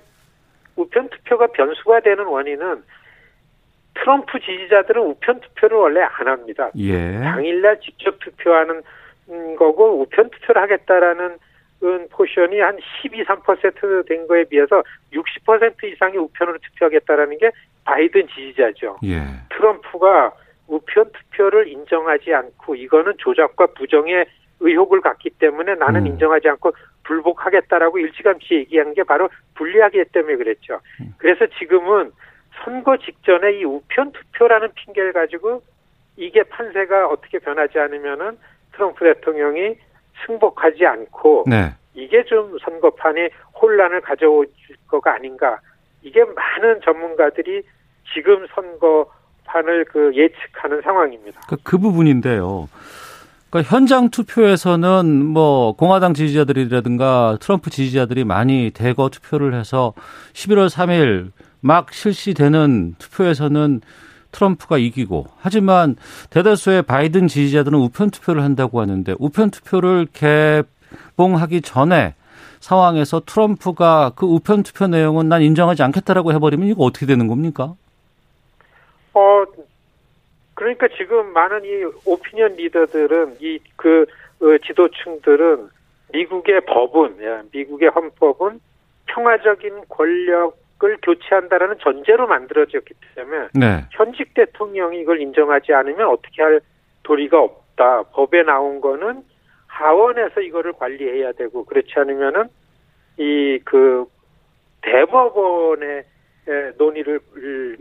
우편 0.76 1.08
투표가 1.10 1.48
변수가 1.48 2.00
되는 2.00 2.25
원인은 2.25 2.82
트럼프 3.94 4.40
지지자들은 4.40 5.02
우편 5.02 5.40
투표를 5.40 5.76
원래 5.76 6.00
안 6.00 6.26
합니다. 6.26 6.70
예. 6.76 7.20
당일날 7.20 7.80
직접 7.80 8.18
투표하는 8.20 8.82
음, 9.28 9.56
거고 9.56 10.00
우편 10.00 10.30
투표를 10.30 10.62
하겠다라는 10.62 11.38
은 11.83 12.09
포션이 12.09 12.59
한 12.61 12.78
12, 13.02 13.25
3%된 13.25 14.26
거에 14.26 14.45
비해서 14.45 14.83
60% 15.12 15.85
이상이 15.85 16.16
우편으로 16.16 16.56
투표하겠다라는 16.59 17.37
게 17.38 17.50
바이든 17.85 18.28
지지자죠. 18.28 18.99
예. 19.04 19.23
트럼프가 19.50 20.33
우편 20.68 21.11
투표를 21.12 21.68
인정하지 21.68 22.33
않고 22.35 22.76
이거는 22.76 23.14
조작과 23.18 23.66
부정의 23.66 24.26
의혹을 24.61 25.00
갖기 25.02 25.30
때문에 25.38 25.75
나는 25.75 26.02
음. 26.02 26.06
인정하지 26.09 26.49
않고 26.49 26.73
불복하겠다라고 27.04 27.99
일찌감치 27.99 28.54
얘기한 28.54 28.95
게 28.95 29.02
바로 29.02 29.28
불리하기 29.54 30.02
때문에 30.12 30.37
그랬죠. 30.37 30.80
음. 31.00 31.14
그래서 31.18 31.47
지금은 31.59 32.11
선거 32.64 32.97
직전에 32.97 33.52
이 33.59 33.64
우편 33.64 34.12
투표라는 34.12 34.71
핑계를 34.75 35.12
가지고 35.12 35.62
이게 36.16 36.42
판세가 36.42 37.09
어떻게 37.09 37.38
변하지 37.38 37.78
않으면은 37.78 38.38
트럼프 38.73 39.04
대통령이 39.04 39.76
승복하지 40.25 40.87
않고 40.87 41.44
네. 41.46 41.73
이게 41.94 42.25
좀 42.25 42.56
선거판에 42.62 43.30
혼란을 43.61 44.00
가져올 44.00 44.46
거가 44.88 45.14
아닌가 45.14 45.58
이게 46.02 46.23
많은 46.25 46.80
전문가들이 46.85 47.62
지금 48.14 48.46
선거판을 48.54 49.87
그 49.87 50.12
예측하는 50.14 50.82
상황입니다. 50.82 51.40
그, 51.49 51.56
그 51.62 51.78
부분인데요. 51.78 52.68
그러니까 53.50 53.75
현장 53.75 54.11
투표에서는 54.11 55.25
뭐 55.25 55.73
공화당 55.73 56.14
지지자들이라든가 56.14 57.38
트럼프 57.40 57.70
지지자들이 57.70 58.25
많이 58.25 58.70
대거 58.73 59.08
투표를 59.08 59.54
해서 59.54 59.94
11월 60.35 60.68
3일 60.68 61.30
막 61.61 61.92
실시되는 61.92 62.96
투표에서는 62.99 63.80
트럼프가 64.37 64.76
이기고 64.76 65.26
하지만 65.38 65.97
대다수의 66.31 66.83
바이든 66.83 67.26
지지자들은 67.26 67.78
우편 67.78 68.11
투표를 68.11 68.43
한다고 68.43 68.81
하는데 68.81 69.14
우편 69.19 69.50
투표를 69.50 70.07
개봉하기 70.12 71.62
전에 71.62 72.14
상황에서 72.61 73.23
트럼프가 73.25 74.12
그 74.14 74.26
우편 74.26 74.62
투표 74.62 74.87
내용은 74.87 75.28
난 75.28 75.43
인정하지 75.43 75.83
않겠다라고 75.83 76.33
해버리면 76.35 76.69
이거 76.69 76.85
어떻게 76.85 77.07
되는 77.07 77.26
겁니까? 77.28 77.75
어 79.14 79.45
그러니까 80.55 80.88
지금 80.97 81.33
많은 81.33 81.64
이 81.64 81.69
오피니언 82.05 82.57
리더들은 82.57 83.37
이그 83.40 84.07
그 84.38 84.59
지도층들은 84.66 85.69
미국의 86.12 86.61
법은 86.66 87.16
예, 87.21 87.43
미국의 87.52 87.88
헌법은 87.88 88.61
평화적인 89.07 89.85
권력 89.88 90.57
을 90.85 90.99
교체한다라는 91.02 91.76
전제로 91.80 92.26
만들어졌기 92.26 92.92
때문에 93.14 93.49
네. 93.54 93.87
현직 93.92 94.35
대통령이 94.35 95.00
이걸 95.00 95.23
인정하지 95.23 95.73
않으면 95.73 96.09
어떻게 96.09 96.42
할 96.42 96.61
도리가 97.02 97.40
없다. 97.40 98.02
법에 98.12 98.42
나온 98.42 98.83
거는 98.83 99.23
하원에서 99.68 100.42
이거를 100.42 100.75
관리해야 100.75 101.33
되고 101.33 101.64
그렇지 101.64 101.92
않으면은 101.97 102.49
이 103.18 103.59
그 103.64 104.06
대법원의 104.87 106.04
논의를 106.78 107.21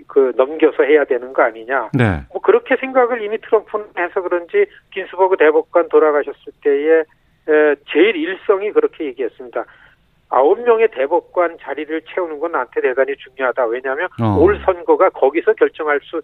그 0.07 0.33
넘겨서 0.35 0.83
해야 0.83 1.05
되는 1.05 1.31
거 1.33 1.43
아니냐. 1.43 1.91
네. 1.93 2.21
뭐 2.31 2.41
그렇게 2.41 2.75
생각을 2.77 3.21
이미 3.21 3.37
트럼프는 3.37 3.85
해서 3.97 4.21
그런지 4.21 4.65
긴스버그 4.91 5.37
대법관 5.37 5.89
돌아가셨을 5.89 6.53
때에 6.63 7.03
제일 7.93 8.15
일성이 8.15 8.71
그렇게 8.71 9.05
얘기했습니다. 9.05 9.65
아홉 10.35 10.61
명의 10.65 10.89
대법관 10.91 11.59
자리를 11.61 12.01
채우는 12.13 12.39
건 12.41 12.51
나한테 12.51 12.81
대단히 12.81 13.15
중요하다. 13.15 13.67
왜냐하면 13.67 14.09
어. 14.21 14.35
올 14.37 14.61
선거가 14.65 15.09
거기서 15.11 15.53
결정할 15.53 16.01
수 16.03 16.21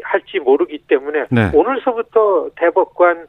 할지 0.00 0.38
모르기 0.38 0.78
때문에 0.86 1.26
네. 1.32 1.50
오늘서부터 1.52 2.50
대법관 2.54 3.26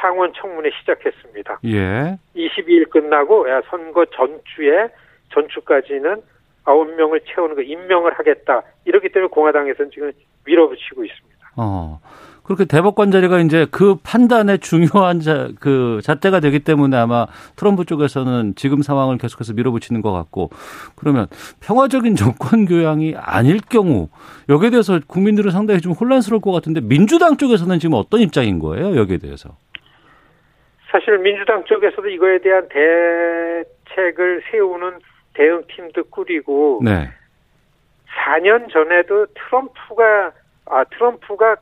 상원 0.00 0.32
청문회 0.32 0.70
시작했습니다. 0.80 1.60
예. 1.66 2.16
22일 2.34 2.88
끝나고 2.88 3.44
선거 3.68 4.06
전주에 4.06 4.88
전주까지는 5.34 6.22
아홉 6.64 6.94
명을 6.94 7.20
채우는 7.26 7.56
거 7.56 7.60
임명을 7.60 8.18
하겠다. 8.18 8.62
이렇기 8.86 9.10
때문에 9.10 9.28
공화당에서는 9.28 9.90
지금 9.90 10.10
밀어붙이고 10.46 11.04
있습니다. 11.04 11.50
어. 11.58 12.00
그렇게 12.46 12.64
대법관 12.64 13.10
자리가 13.10 13.40
이제 13.40 13.66
그 13.72 13.96
판단의 14.04 14.60
중요한 14.60 15.18
자, 15.18 15.48
그 15.58 16.00
잣대가 16.04 16.38
되기 16.38 16.60
때문에 16.60 16.96
아마 16.96 17.26
트럼프 17.56 17.84
쪽에서는 17.84 18.54
지금 18.54 18.82
상황을 18.82 19.18
계속해서 19.18 19.52
밀어붙이는 19.54 20.00
것 20.00 20.12
같고 20.12 20.50
그러면 20.94 21.26
평화적인 21.60 22.14
정권 22.14 22.64
교양이 22.64 23.14
아닐 23.16 23.58
경우 23.60 24.08
여기에 24.48 24.70
대해서 24.70 25.00
국민들은 25.08 25.50
상당히 25.50 25.80
좀 25.80 25.92
혼란스러울 25.92 26.40
것 26.40 26.52
같은데 26.52 26.80
민주당 26.80 27.36
쪽에서는 27.36 27.80
지금 27.80 27.94
어떤 27.94 28.20
입장인 28.20 28.60
거예요? 28.60 28.96
여기에 28.96 29.18
대해서? 29.18 29.56
사실 30.92 31.18
민주당 31.18 31.64
쪽에서도 31.64 32.08
이거에 32.08 32.38
대한 32.38 32.68
대책을 32.68 34.42
세우는 34.52 35.00
대응팀도 35.34 36.04
꾸리고 36.04 36.80
네. 36.84 37.08
4년 38.24 38.72
전에도 38.72 39.26
트럼프가 39.34 40.32
아 40.66 40.84
트럼프가 40.84 41.56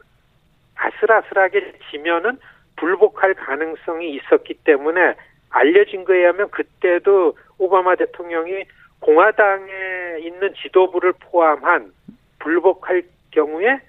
아슬아슬하게 0.76 1.72
지면은 1.90 2.38
불복할 2.76 3.34
가능성이 3.34 4.14
있었기 4.16 4.54
때문에 4.64 5.14
알려진 5.50 6.04
거에 6.04 6.18
의하면 6.18 6.50
그때도 6.50 7.36
오바마 7.58 7.94
대통령이 7.96 8.64
공화당에 9.00 10.18
있는 10.20 10.54
지도부를 10.54 11.12
포함한 11.20 11.92
불복할 12.40 13.02
경우에 13.30 13.80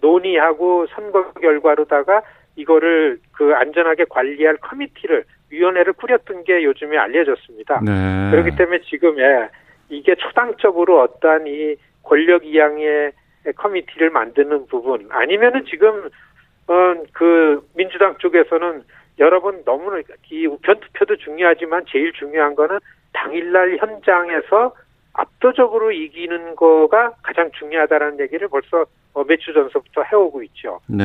논의하고 0.00 0.86
선거 0.88 1.32
결과로다가 1.32 2.22
이거를 2.56 3.18
그 3.32 3.54
안전하게 3.54 4.04
관리할 4.08 4.56
커미티를 4.58 5.24
위원회를 5.50 5.92
꾸렸던 5.94 6.44
게 6.44 6.64
요즘에 6.64 6.96
알려졌습니다. 6.98 7.80
네. 7.84 8.30
그렇기 8.30 8.56
때문에 8.56 8.80
지금 8.82 9.18
예, 9.18 9.48
이게 9.88 10.14
초당적으로 10.16 11.00
어떠한 11.02 11.46
이 11.46 11.76
권력 12.02 12.44
이양의 12.44 13.12
커미티를 13.56 14.10
만드는 14.10 14.66
부분 14.66 15.06
아니면은 15.10 15.64
지금 15.66 16.02
어, 16.06 16.10
그 17.12 17.66
민주당 17.74 18.16
쪽에서는 18.18 18.84
여러분 19.18 19.62
너무 19.64 20.02
이 20.30 20.46
우편 20.46 20.80
투표도 20.80 21.16
중요하지만 21.16 21.84
제일 21.88 22.12
중요한 22.12 22.54
거는 22.54 22.78
당일날 23.12 23.78
현장에서 23.78 24.74
압도적으로 25.14 25.92
이기는 25.92 26.54
거가 26.56 27.12
가장 27.22 27.50
중요하다라는 27.58 28.20
얘기를 28.20 28.48
벌써 28.48 28.84
어, 29.14 29.24
몇주 29.24 29.54
전서부터 29.54 30.02
해오고 30.02 30.42
있죠. 30.42 30.78
네. 30.86 31.04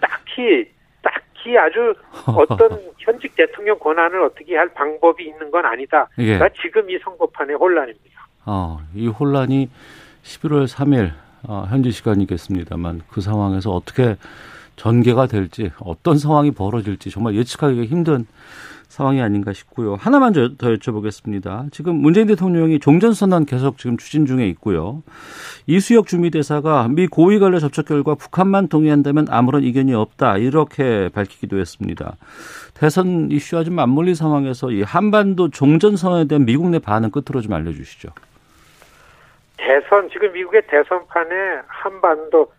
딱히 0.00 0.70
딱히 1.02 1.58
아주 1.58 1.94
어떤 2.34 2.80
현직 2.96 3.36
대통령 3.36 3.78
권한을 3.78 4.22
어떻게 4.22 4.56
할 4.56 4.68
방법이 4.70 5.22
있는 5.24 5.50
건 5.50 5.66
아니다. 5.66 6.08
예. 6.18 6.38
가 6.38 6.48
지금 6.62 6.88
이 6.88 6.98
선거판의 7.00 7.56
혼란입니다. 7.56 8.26
어, 8.46 8.80
이 8.94 9.06
혼란이 9.06 9.68
11월 10.22 10.66
3일 10.66 11.10
어, 11.46 11.66
현지 11.68 11.90
시간이겠습니다만 11.90 13.02
그 13.10 13.20
상황에서 13.20 13.70
어떻게 13.70 14.16
전개가 14.82 15.26
될지 15.26 15.70
어떤 15.78 16.18
상황이 16.18 16.50
벌어질지 16.50 17.10
정말 17.10 17.36
예측하기가 17.36 17.84
힘든 17.84 18.26
상황이 18.88 19.22
아닌가 19.22 19.52
싶고요. 19.52 19.94
하나만 19.94 20.32
더 20.32 20.42
여쭤보겠습니다. 20.42 21.70
지금 21.70 21.94
문재인 21.94 22.26
대통령이 22.26 22.80
종전선언 22.80 23.46
계속 23.46 23.78
지금 23.78 23.96
추진 23.96 24.26
중에 24.26 24.48
있고요. 24.48 25.04
이수혁 25.68 26.08
주미대사가 26.08 26.88
미 26.88 27.06
고위 27.06 27.38
관료 27.38 27.60
접촉 27.60 27.86
결과 27.86 28.16
북한만 28.16 28.66
동의한다면 28.66 29.28
아무런 29.30 29.62
이견이 29.62 29.94
없다 29.94 30.38
이렇게 30.38 31.08
밝히기도 31.10 31.58
했습니다. 31.60 32.16
대선 32.74 33.30
이슈와 33.30 33.62
좀 33.62 33.76
맞물린 33.76 34.16
상황에서 34.16 34.72
이 34.72 34.82
한반도 34.82 35.48
종전선언에 35.50 36.26
대한 36.26 36.44
미국 36.44 36.68
내 36.70 36.80
반응 36.80 37.12
끝으로 37.12 37.40
좀 37.40 37.52
알려주시죠. 37.52 38.08
대선 39.58 40.10
지금 40.10 40.32
미국의 40.32 40.62
대선판에 40.66 41.62
한반도 41.68 42.50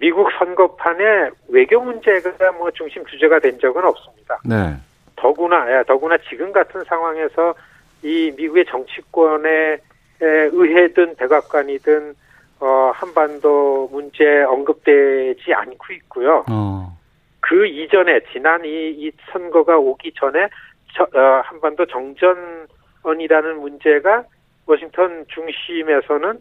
미국 0.00 0.28
선거판에 0.38 1.30
외교 1.48 1.80
문제가 1.80 2.52
뭐 2.52 2.70
중심 2.70 3.04
주제가 3.04 3.38
된 3.38 3.58
적은 3.60 3.84
없습니다. 3.84 4.40
네. 4.44 4.74
더구나 5.14 5.70
야, 5.70 5.82
더구나 5.84 6.16
지금 6.28 6.50
같은 6.52 6.82
상황에서 6.84 7.54
이 8.02 8.32
미국의 8.34 8.64
정치권에 8.64 9.78
의회든 10.20 11.16
백악관이든 11.16 12.14
어, 12.60 12.92
한반도 12.94 13.88
문제 13.92 14.42
언급되지 14.42 15.52
않고 15.52 15.92
있고요. 15.94 16.44
어. 16.50 16.98
그 17.40 17.66
이전에 17.66 18.20
지난 18.32 18.64
이, 18.64 18.90
이 18.90 19.10
선거가 19.32 19.78
오기 19.78 20.12
전에 20.14 20.48
저, 20.94 21.04
어, 21.04 21.42
한반도 21.44 21.86
정전이라는 21.86 23.60
문제가 23.60 24.24
워싱턴 24.66 25.26
중심에서는 25.28 26.38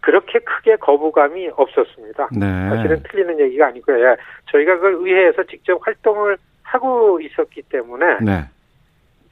그렇게 0.00 0.38
크게 0.38 0.76
거부감이 0.76 1.50
없었습니다. 1.54 2.28
네. 2.32 2.68
사실은 2.68 3.02
틀리는 3.02 3.40
얘기가 3.40 3.66
아니고요. 3.68 4.00
예, 4.00 4.16
저희가 4.50 4.76
그걸 4.76 4.94
의회에서 4.94 5.44
직접 5.44 5.78
활동을 5.86 6.36
하고 6.62 7.20
있었기 7.20 7.62
때문에 7.62 8.18
네. 8.20 8.44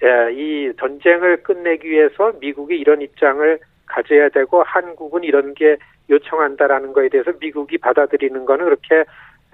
예, 0.04 0.32
이 0.32 0.72
전쟁을 0.78 1.42
끝내기 1.42 1.88
위해서 1.88 2.32
미국이 2.40 2.76
이런 2.76 3.00
입장을 3.00 3.58
가져야 3.86 4.28
되고 4.28 4.62
한국은 4.62 5.24
이런 5.24 5.54
게 5.54 5.76
요청한다라는 6.10 6.92
거에 6.92 7.08
대해서 7.08 7.32
미국이 7.40 7.78
받아들이는 7.78 8.44
거는 8.44 8.64
그렇게 8.64 8.96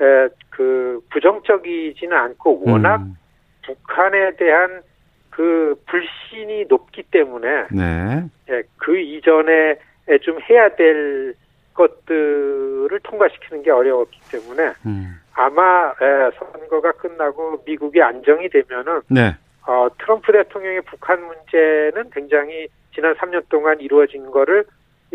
에, 0.01 0.29
그 0.51 1.01
부정적이지는 1.11 2.17
않고 2.17 2.63
워낙 2.67 2.97
음. 2.97 3.17
북한에 3.65 4.37
대한 4.37 4.83
그 5.31 5.75
불신이 5.87 6.67
높기 6.69 7.03
때문에 7.05 7.67
네. 7.71 8.25
예, 8.51 8.63
그 8.77 8.99
이전에 8.99 9.77
좀 10.23 10.39
해야 10.49 10.69
될 10.75 11.35
것들을 11.75 13.01
통과시키는 13.03 13.63
게 13.63 13.71
어려웠기 13.71 14.21
때문에 14.31 14.73
음. 14.87 15.21
아마 15.33 15.93
선거가 16.39 16.93
끝나고 16.93 17.63
미국이 17.65 18.01
안정이 18.01 18.49
되면은 18.49 19.01
네. 19.09 19.35
어, 19.67 19.89
트럼프 19.99 20.33
대통령의 20.33 20.83
북한 20.83 21.21
문제는 21.25 22.11
굉장히 22.11 22.69
지난 22.95 23.15
3년 23.15 23.49
동안 23.49 23.81
이루어진 23.81 24.31
거를 24.31 24.65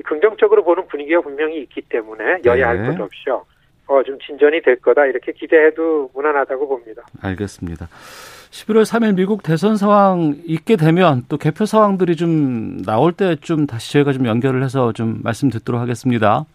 긍정적으로 0.06 0.64
보는 0.64 0.88
분위기가 0.88 1.22
분명히 1.22 1.62
있기 1.62 1.82
때문에 1.82 2.42
여야 2.46 2.74
네. 2.74 2.80
할것 2.80 3.00
없이요. 3.00 3.46
어, 3.88 4.04
좀 4.04 4.20
진전이 4.20 4.62
될 4.62 4.76
거다 4.78 5.06
이렇게 5.06 5.32
기대해도 5.32 6.12
무난하다고 6.14 6.68
봅니다. 6.68 7.04
알겠습니다. 7.22 7.88
11월 8.52 8.84
3일 8.84 9.16
미국 9.16 9.44
대선 9.44 9.78
상황 9.78 10.36
있게 10.46 10.76
되면 10.76 11.24
또 11.30 11.38
개표 11.38 11.66
상황들이 11.66 12.16
좀 12.16 12.82
나올 12.84 13.14
때 13.14 13.36
좀 13.36 13.68
다시 13.68 13.94
저희가 13.94 14.12
좀 14.14 14.26
연결을 14.26 14.64
해서 14.64 14.92
좀 14.92 15.20
말씀 15.24 15.50
듣도록 15.50 15.80
하겠습니다. 15.80 16.46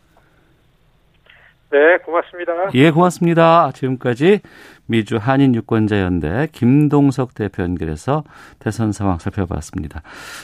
네, 1.70 1.98
고맙습니다. 2.04 2.52
예, 2.74 2.90
고맙습니다. 2.92 3.72
지금까지 3.74 4.40
미주 4.86 5.16
한인 5.16 5.54
유권자연대 5.56 6.48
김동석 6.52 7.34
대표 7.34 7.62
연결해서 7.64 8.22
대선 8.60 8.92
상황 8.92 9.18
살펴봤습니다. 9.18 10.02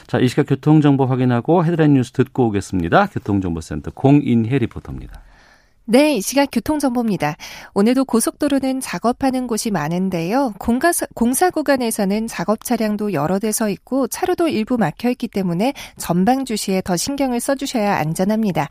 자, 0.08 0.18
이 0.18 0.26
시각 0.26 0.46
교통정보 0.48 1.06
확인하고 1.06 1.64
헤드라인 1.64 1.94
뉴스 1.94 2.12
듣고 2.12 2.46
오겠습니다. 2.48 3.06
교통정보센터 3.06 3.92
공인혜 3.94 4.58
리포터입니다. 4.58 5.20
네, 5.87 6.14
이 6.14 6.21
시각 6.21 6.51
교통정보입니다. 6.53 7.37
오늘도 7.75 8.05
고속도로는 8.05 8.81
작업하는 8.81 9.49
곳이 9.49 9.73
많은데요. 9.73 10.55
공가, 10.59 10.93
공사 11.16 11.51
구간에서는 11.51 12.29
작업 12.29 12.62
차량도 12.62 13.12
여러 13.12 13.38
대 13.40 13.51
서 13.51 13.69
있고 13.69 14.07
차로도 14.07 14.47
일부 14.47 14.79
막혀 14.79 15.11
있기 15.11 15.27
때문에 15.27 15.73
전방 15.97 16.45
주시에 16.45 16.83
더 16.83 16.97
신경을 16.97 17.40
써주셔야 17.40 17.97
안전합니다. 17.97 18.69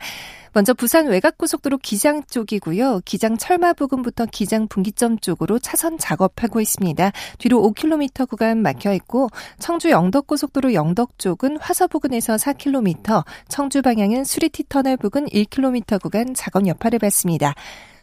먼저 0.52 0.74
부산 0.74 1.06
외곽고속도로 1.06 1.78
기장 1.78 2.22
쪽이고요. 2.24 3.02
기장 3.04 3.36
철마 3.36 3.72
부근부터 3.72 4.26
기장 4.26 4.66
분기점 4.66 5.18
쪽으로 5.18 5.58
차선 5.58 5.96
작업하고 5.96 6.60
있습니다. 6.60 7.12
뒤로 7.38 7.62
5km 7.62 8.28
구간 8.28 8.62
막혀 8.62 8.92
있고 8.94 9.28
청주 9.58 9.90
영덕고속도로 9.90 10.74
영덕 10.74 11.18
쪽은 11.18 11.58
화서 11.58 11.86
부근에서 11.86 12.34
4km, 12.34 13.24
청주 13.48 13.82
방향은 13.82 14.24
수리티 14.24 14.64
터널 14.68 14.96
부근 14.96 15.26
1km 15.26 16.02
구간 16.02 16.34
작업 16.34 16.66
여파를 16.66 16.98
받습니다. 16.98 17.54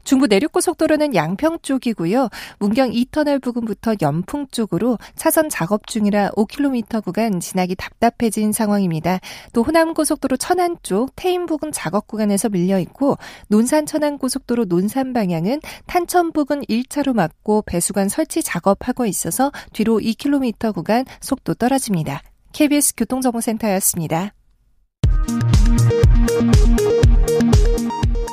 중부 0.08 0.28
내륙고속도로는 0.28 1.15
양평 1.15 1.60
쪽이고요. 1.62 2.30
문경 2.60 2.91
2터널 2.91 3.41
부근부터 3.41 3.96
연풍 4.02 4.48
쪽으로 4.48 4.98
차선 5.17 5.50
작업 5.50 5.86
중이라 5.86 6.30
5km 6.30 7.04
구간 7.04 7.41
지나기 7.41 7.76
답답해진 7.76 8.54
상황입니다. 8.54 9.20
또 9.52 9.63
호남고속도로 9.63 10.38
천안 10.38 10.78
쪽 10.82 11.13
태인 11.17 11.46
부근 11.46 11.74
작업 11.74 12.08
구간에서 12.08 12.48
밀려 12.48 12.80
있고 12.80 13.17
논산 13.50 13.86
천안 13.86 14.17
고속도로 14.17 14.63
논산 14.63 15.12
방향은 15.12 15.60
탄천 15.88 16.32
부근 16.32 16.62
1차로 16.62 17.13
막고 17.13 17.63
배수관 17.63 18.08
설치 18.08 18.41
작업하고 18.41 19.06
있어서 19.06 19.52
뒤로 19.74 20.00
2km 20.00 20.74
구간 20.74 21.04
속도 21.20 21.54
떨어집니다. 21.54 22.22
KBS 22.54 22.93
교통정보센터였습니다. 22.96 24.32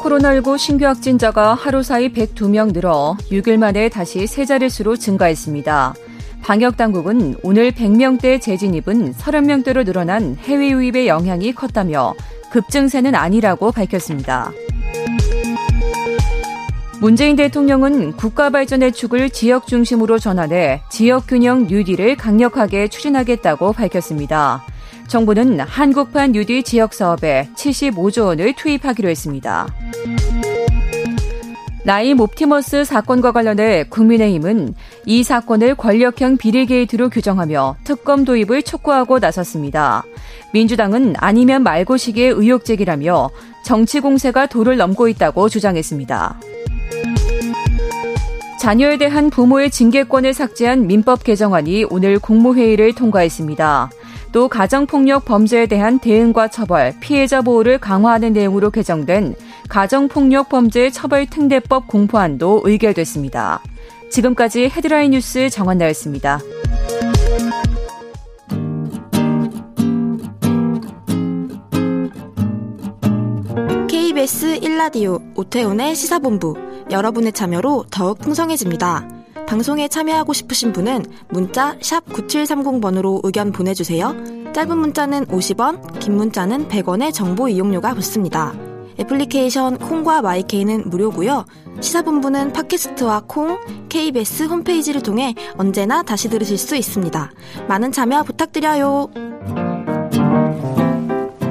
코로나19 0.05 0.59
신규 0.59 0.85
확진자가 0.85 1.55
하루 1.55 1.83
사이 1.83 2.13
102명 2.13 2.75
늘어 2.75 3.17
6일 3.31 3.57
만에 3.57 3.89
다시 3.89 4.27
세 4.27 4.45
자릿수로 4.45 4.97
증가했습니다. 4.97 5.95
방역 6.43 6.77
당국은 6.77 7.37
오늘 7.43 7.73
100명대 7.73 8.39
재진입은 8.39 9.15
30명대로 9.15 9.83
늘어난 9.87 10.37
해외 10.43 10.69
유입의 10.69 11.09
영향이 11.09 11.55
컸다며 11.55 12.13
급증세는 12.51 13.15
아니라고 13.15 13.73
밝혔습니다. 13.73 14.53
문재인 17.01 17.35
대통령은 17.37 18.13
국가 18.13 18.51
발전의 18.51 18.93
축을 18.93 19.31
지역 19.31 19.67
중심으로 19.67 20.19
전환해 20.19 20.83
지역 20.91 21.27
균형 21.27 21.67
뉴딜을 21.67 22.17
강력하게 22.17 22.89
추진하겠다고 22.89 23.73
밝혔습니다. 23.73 24.65
정부는 25.07 25.61
한국판 25.61 26.33
뉴딜 26.33 26.63
지역 26.63 26.95
사업에 26.95 27.49
75조 27.57 28.27
원을 28.27 28.55
투입하기로 28.55 29.09
했습니다. 29.09 29.67
라임 31.85 32.19
옵티머스 32.19 32.85
사건과 32.85 33.33
관련해 33.33 33.85
국민의힘은 33.91 34.75
이 35.05 35.23
사건을 35.23 35.75
권력형 35.75 36.39
비리 36.39 36.65
게이트로 36.65 37.11
규정하며 37.11 37.77
특검 37.85 38.25
도입을 38.25 38.63
촉구하고 38.63 39.19
나섰습니다. 39.19 40.03
민주당은 40.55 41.15
아니면 41.19 41.63
말고 41.63 41.99
식의 41.99 42.31
의혹 42.31 42.65
제기라며 42.65 43.29
정치 43.65 44.01
공세가 44.01 44.47
도를 44.47 44.79
넘고 44.79 45.09
있다고 45.09 45.51
주장했습니다. 45.51 46.41
자녀에 48.59 48.97
대한 48.97 49.29
부모의 49.29 49.71
징계권을 49.71 50.33
삭제한 50.33 50.87
민법 50.87 51.23
개정안이 51.23 51.85
오늘 51.91 52.19
국무회의를 52.19 52.95
통과했습니다. 52.95 53.91
또 54.33 54.49
가정폭력 54.49 55.27
범죄에 55.27 55.67
대한 55.67 55.99
대응과 55.99 56.49
처벌, 56.49 56.95
피해자 56.99 57.43
보호를 57.43 57.79
강화하는 57.79 58.33
내용으로 58.33 58.71
개정된 58.71 59.37
가정폭력 59.69 60.49
범죄 60.49 60.91
처벌 60.91 61.27
특례법 61.27 61.89
공포안도 61.89 62.63
의결됐습니다. 62.65 63.61
지금까지 64.11 64.69
헤드라인 64.69 65.11
뉴스 65.13 65.51
정한나였습니다. 65.51 66.41
KBS 73.89 74.61
1라디오 74.61 75.21
오태훈의 75.37 75.95
시사본부 75.97 76.55
여러분의 76.91 77.33
참여로 77.33 77.85
더욱 77.91 78.19
풍성해집니다. 78.19 79.09
방송에 79.47 79.89
참여하고 79.89 80.33
싶으신 80.33 80.73
분은 80.73 81.05
문자 81.29 81.77
9730번으로 81.79 83.21
의견 83.25 83.53
보내주세요. 83.53 84.15
짧은 84.53 84.79
문자는 84.79 85.27
50원, 85.27 85.99
긴 85.99 86.17
문자는 86.17 86.69
100원의 86.69 87.13
정보 87.13 87.49
이용료가 87.49 87.95
붙습니다. 87.95 88.55
애플리케이션 88.99 89.79
콩과 89.79 90.23
마이케이는 90.23 90.89
무료고요. 90.91 91.45
시사본부는 91.81 92.53
팟캐스트와 92.53 93.25
콩, 93.27 93.59
KBS 93.89 94.45
홈페이지를 94.45 95.03
통해 95.03 95.35
언제나 95.57 96.03
다시 96.03 96.29
들으실 96.29 96.57
수 96.59 96.77
있습니다. 96.77 97.31
많은 97.69 97.93
참여 97.93 98.23
부탁드려요. 98.23 99.09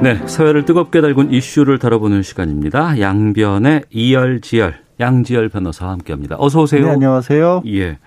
네, 0.02 0.26
사회를 0.26 0.64
뜨겁게 0.64 1.00
달군 1.00 1.32
이슈를 1.32 1.78
다뤄보는 1.78 2.22
시간입니다. 2.22 3.00
양변의 3.00 3.84
이열지열. 3.90 4.84
양지열 5.00 5.48
변호사와 5.48 5.92
함께합니다. 5.92 6.36
어서 6.38 6.62
오세요. 6.62 6.86
네, 6.86 6.92
안녕하세요. 6.92 7.62
예. 7.66 7.98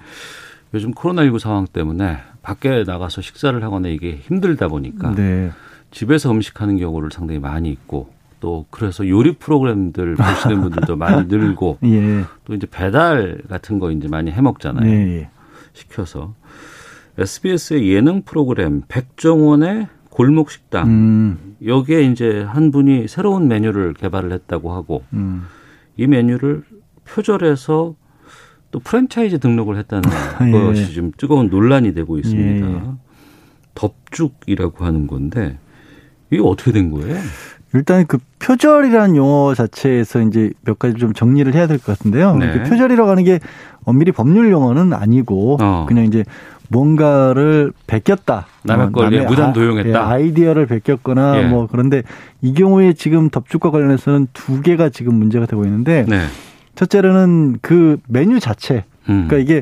요즘 0.73 0.93
코로나19 0.93 1.39
상황 1.39 1.65
때문에 1.65 2.17
밖에 2.41 2.84
나가서 2.86 3.21
식사를 3.21 3.62
하거나 3.63 3.88
이게 3.88 4.19
힘들다 4.23 4.67
보니까 4.67 5.15
네. 5.15 5.52
집에서 5.91 6.32
음식하는 6.32 6.78
경우를 6.78 7.10
상당히 7.12 7.39
많이 7.39 7.69
있고 7.69 8.10
또 8.39 8.65
그래서 8.69 9.08
요리 9.08 9.34
프로그램들 9.34 10.15
보시는 10.15 10.62
분들도 10.62 10.95
많이 10.95 11.26
늘고 11.30 11.80
예. 11.86 12.23
또 12.45 12.54
이제 12.54 12.67
배달 12.69 13.41
같은 13.50 13.80
거 13.80 13.91
이제 13.91 14.08
많이 14.08 14.32
해 14.32 14.41
먹잖아요. 14.41 14.89
예. 14.89 15.30
시켜서 15.73 16.34
SBS의 17.17 17.89
예능 17.91 18.21
프로그램 18.21 18.84
백종원의 18.88 19.88
골목 20.10 20.52
식당 20.52 20.88
음. 20.88 21.56
여기에 21.65 22.04
이제 22.04 22.41
한 22.41 22.71
분이 22.71 23.08
새로운 23.08 23.47
메뉴를 23.47 23.93
개발을 23.93 24.32
했다고 24.32 24.73
하고 24.73 25.04
음. 25.13 25.43
이 25.95 26.08
메뉴를 26.08 26.63
표절해서 27.06 27.95
또 28.69 28.80
프랜차이즈 28.80 29.39
등록을 29.39 29.78
했다는 29.78 30.10
예. 30.47 30.52
것이 30.52 30.93
좀 30.93 31.12
뜨거운 31.17 31.50
논란이 31.50 31.93
되고 31.93 32.17
있습니다. 32.17 32.67
예. 32.67 32.84
덥죽이라고 33.76 34.86
하는 34.86 35.08
건데 35.08 35.60
이게 36.32 36.41
어떻게 36.43 36.71
된 36.71 36.91
거예요? 36.91 37.15
일단 37.74 38.06
그 38.08 38.18
표절이라는 38.40 39.16
용어 39.16 39.54
자체에서 39.54 40.22
이제 40.22 40.52
몇 40.64 40.80
가지 40.80 40.96
좀 40.96 41.14
정리를 41.14 41.54
해야 41.54 41.68
될 41.68 41.78
것 41.80 41.98
같은데요. 41.98 42.36
네. 42.38 42.64
표절이라고 42.64 43.10
하는 43.10 43.24
게 43.24 43.40
엄밀히 43.84 44.12
법률 44.12 44.52
용어는 44.52 44.94
아니고 44.94 45.58
어. 45.62 45.86
그냥 45.88 46.06
이제 46.06 46.24
뭔가를 46.70 47.72
베꼈다. 47.88 48.46
남의 48.64 48.92
걸 48.92 49.14
예, 49.14 49.22
무단 49.22 49.54
도용했다. 49.54 49.90
예, 49.90 49.94
아이디어를 49.96 50.66
베꼈거나 50.66 51.44
예. 51.44 51.48
뭐 51.48 51.68
그런데 51.72 52.04
이 52.42 52.54
경우에 52.54 52.94
지금 52.94 53.30
덥죽과 53.30 53.72
관련해서는 53.72 54.28
두 54.34 54.62
개가 54.62 54.90
지금 54.90 55.16
문제가 55.16 55.46
되고 55.46 55.64
있는데 55.66 56.06
네. 56.08 56.26
첫째로는 56.76 57.60
그 57.62 57.98
메뉴 58.08 58.40
자체. 58.40 58.84
음. 59.10 59.28
그러니까 59.28 59.38
이게 59.38 59.62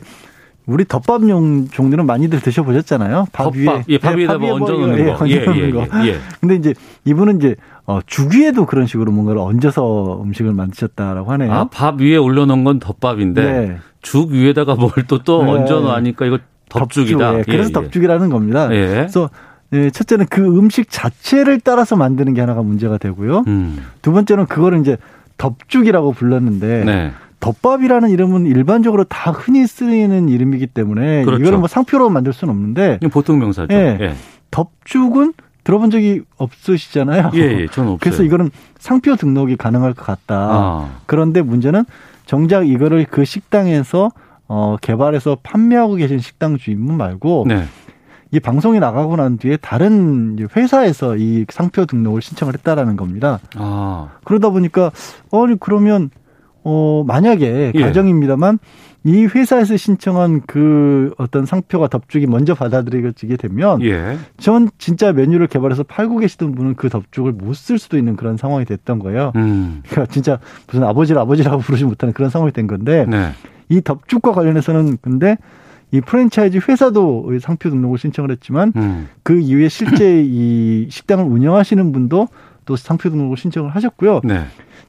우리 0.67 0.85
덮밥용 0.85 1.69
종류는 1.69 2.05
많이들 2.05 2.41
드셔보셨잖아요. 2.41 3.27
밥 3.31 3.43
덮밥. 3.45 3.55
위에. 3.57 3.83
예, 3.89 3.97
밥 3.97 4.15
위에다 4.15 4.37
뭐 4.37 4.53
얹어 4.53 4.71
놓는 4.71 4.99
예, 4.99 5.13
거. 5.13 5.29
예, 5.29 5.33
예, 5.33 5.71
거. 5.71 5.85
예, 6.03 6.07
예. 6.07 6.17
근데 6.39 6.55
이제 6.55 6.73
이분은 7.05 7.37
이제 7.37 7.55
어, 7.85 7.99
죽 8.05 8.33
위에도 8.33 8.65
그런 8.65 8.87
식으로 8.87 9.11
뭔가를 9.11 9.39
얹어서 9.41 10.21
음식을 10.23 10.53
만드셨다라고 10.53 11.31
하네요. 11.33 11.53
아, 11.53 11.65
밥 11.65 12.01
위에 12.01 12.17
올려 12.17 12.45
놓은 12.45 12.63
건 12.63 12.79
덮밥인데 12.79 13.43
네. 13.43 13.77
죽 14.01 14.31
위에다가 14.31 14.75
뭘 14.75 14.91
또또 15.07 15.23
또 15.23 15.43
네. 15.43 15.51
얹어 15.51 15.81
놓으니까 15.81 16.25
이거 16.25 16.39
덮죽이다. 16.69 17.31
덮죽, 17.31 17.39
예, 17.47 17.51
그래서 17.51 17.69
예, 17.69 17.73
덮죽이라는 17.73 18.29
겁니다. 18.29 18.73
예. 18.73 18.87
그래서 18.87 19.29
예, 19.73 19.91
첫째는 19.91 20.25
그 20.29 20.41
음식 20.57 20.89
자체를 20.89 21.59
따라서 21.59 21.95
만드는 21.95 22.33
게 22.33 22.41
하나가 22.41 22.63
문제가 22.63 22.97
되고요. 22.97 23.43
음. 23.47 23.83
두 24.01 24.11
번째는 24.11 24.47
그거를 24.47 24.79
이제 24.79 24.97
덮죽이라고 25.37 26.13
불렀는데 26.13 26.83
네. 26.85 27.11
덮밥이라는 27.39 28.09
이름은 28.09 28.45
일반적으로 28.45 29.03
다 29.03 29.31
흔히 29.31 29.67
쓰이는 29.67 30.29
이름이기 30.29 30.67
때문에 30.67 31.25
그렇죠. 31.25 31.41
이거는 31.41 31.59
뭐 31.59 31.67
상표로 31.67 32.09
만들 32.09 32.33
수는 32.33 32.53
없는데 32.53 32.99
보통 33.11 33.39
명사죠. 33.39 33.73
예. 33.73 33.97
예. 34.01 34.13
덮죽은 34.51 35.33
들어본 35.63 35.89
적이 35.89 36.21
없으시잖아요. 36.37 37.31
예, 37.33 37.39
예, 37.39 37.67
저는 37.67 37.93
없어요. 37.93 37.97
그래서 37.99 38.23
이거는 38.23 38.51
상표 38.77 39.15
등록이 39.15 39.57
가능할 39.57 39.93
것 39.93 40.05
같다. 40.05 40.35
아. 40.35 40.89
그런데 41.07 41.41
문제는 41.41 41.85
정작 42.25 42.67
이거를 42.67 43.05
그 43.09 43.25
식당에서 43.25 44.11
어, 44.47 44.77
개발해서 44.79 45.39
판매하고 45.41 45.95
계신 45.95 46.19
식당 46.19 46.57
주인분 46.57 46.97
말고 46.97 47.45
네. 47.47 47.63
이 48.31 48.39
방송이 48.39 48.79
나가고 48.79 49.15
난 49.15 49.37
뒤에 49.37 49.57
다른 49.57 50.37
회사에서 50.55 51.15
이 51.17 51.45
상표 51.49 51.85
등록을 51.85 52.21
신청을 52.21 52.53
했다라는 52.53 52.95
겁니다. 52.95 53.39
아. 53.55 54.09
그러다 54.23 54.49
보니까 54.49 54.91
아니 55.31 55.55
그러면 55.59 56.11
어 56.65 57.03
만약에 57.05 57.71
예. 57.75 57.79
가정입니다만 57.79 58.57
이 59.03 59.25
회사에서 59.25 59.77
신청한 59.77 60.41
그 60.47 61.13
어떤 61.19 61.45
상표가 61.45 61.87
덮죽이 61.87 62.25
먼저 62.25 62.55
받아들여지게 62.55 63.37
되면 63.37 63.83
예. 63.83 64.17
전 64.37 64.69
진짜 64.79 65.13
메뉴를 65.13 65.45
개발해서 65.45 65.83
팔고 65.83 66.17
계시던 66.17 66.55
분은 66.55 66.73
그 66.73 66.89
덮죽을 66.89 67.31
못 67.33 67.53
쓸 67.55 67.77
수도 67.77 67.97
있는 67.99 68.15
그런 68.15 68.35
상황이 68.35 68.65
됐던 68.65 68.97
거예요. 68.99 69.31
음. 69.35 69.83
그러니까 69.87 70.11
진짜 70.11 70.39
무슨 70.65 70.83
아버지를 70.83 71.21
아버지라고 71.21 71.59
부르지 71.59 71.85
못하는 71.85 72.13
그런 72.13 72.31
상황이 72.31 72.51
된 72.51 72.65
건데 72.65 73.05
네. 73.07 73.29
이 73.69 73.81
덮죽과 73.81 74.31
관련해서는 74.31 74.97
근데 75.01 75.37
이 75.91 76.01
프랜차이즈 76.01 76.59
회사도 76.67 77.31
상표 77.41 77.69
등록을 77.69 77.99
신청을 77.99 78.31
했지만 78.31 78.73
음. 78.75 79.07
그 79.21 79.39
이후에 79.39 79.69
실제 79.69 80.21
이 80.25 80.87
식당을 80.89 81.25
운영하시는 81.25 81.91
분도 81.91 82.27
또 82.65 82.75
상표 82.75 83.11
등록을 83.11 83.37
신청을 83.37 83.69
하셨고요. 83.69 84.21
네. 84.23 84.41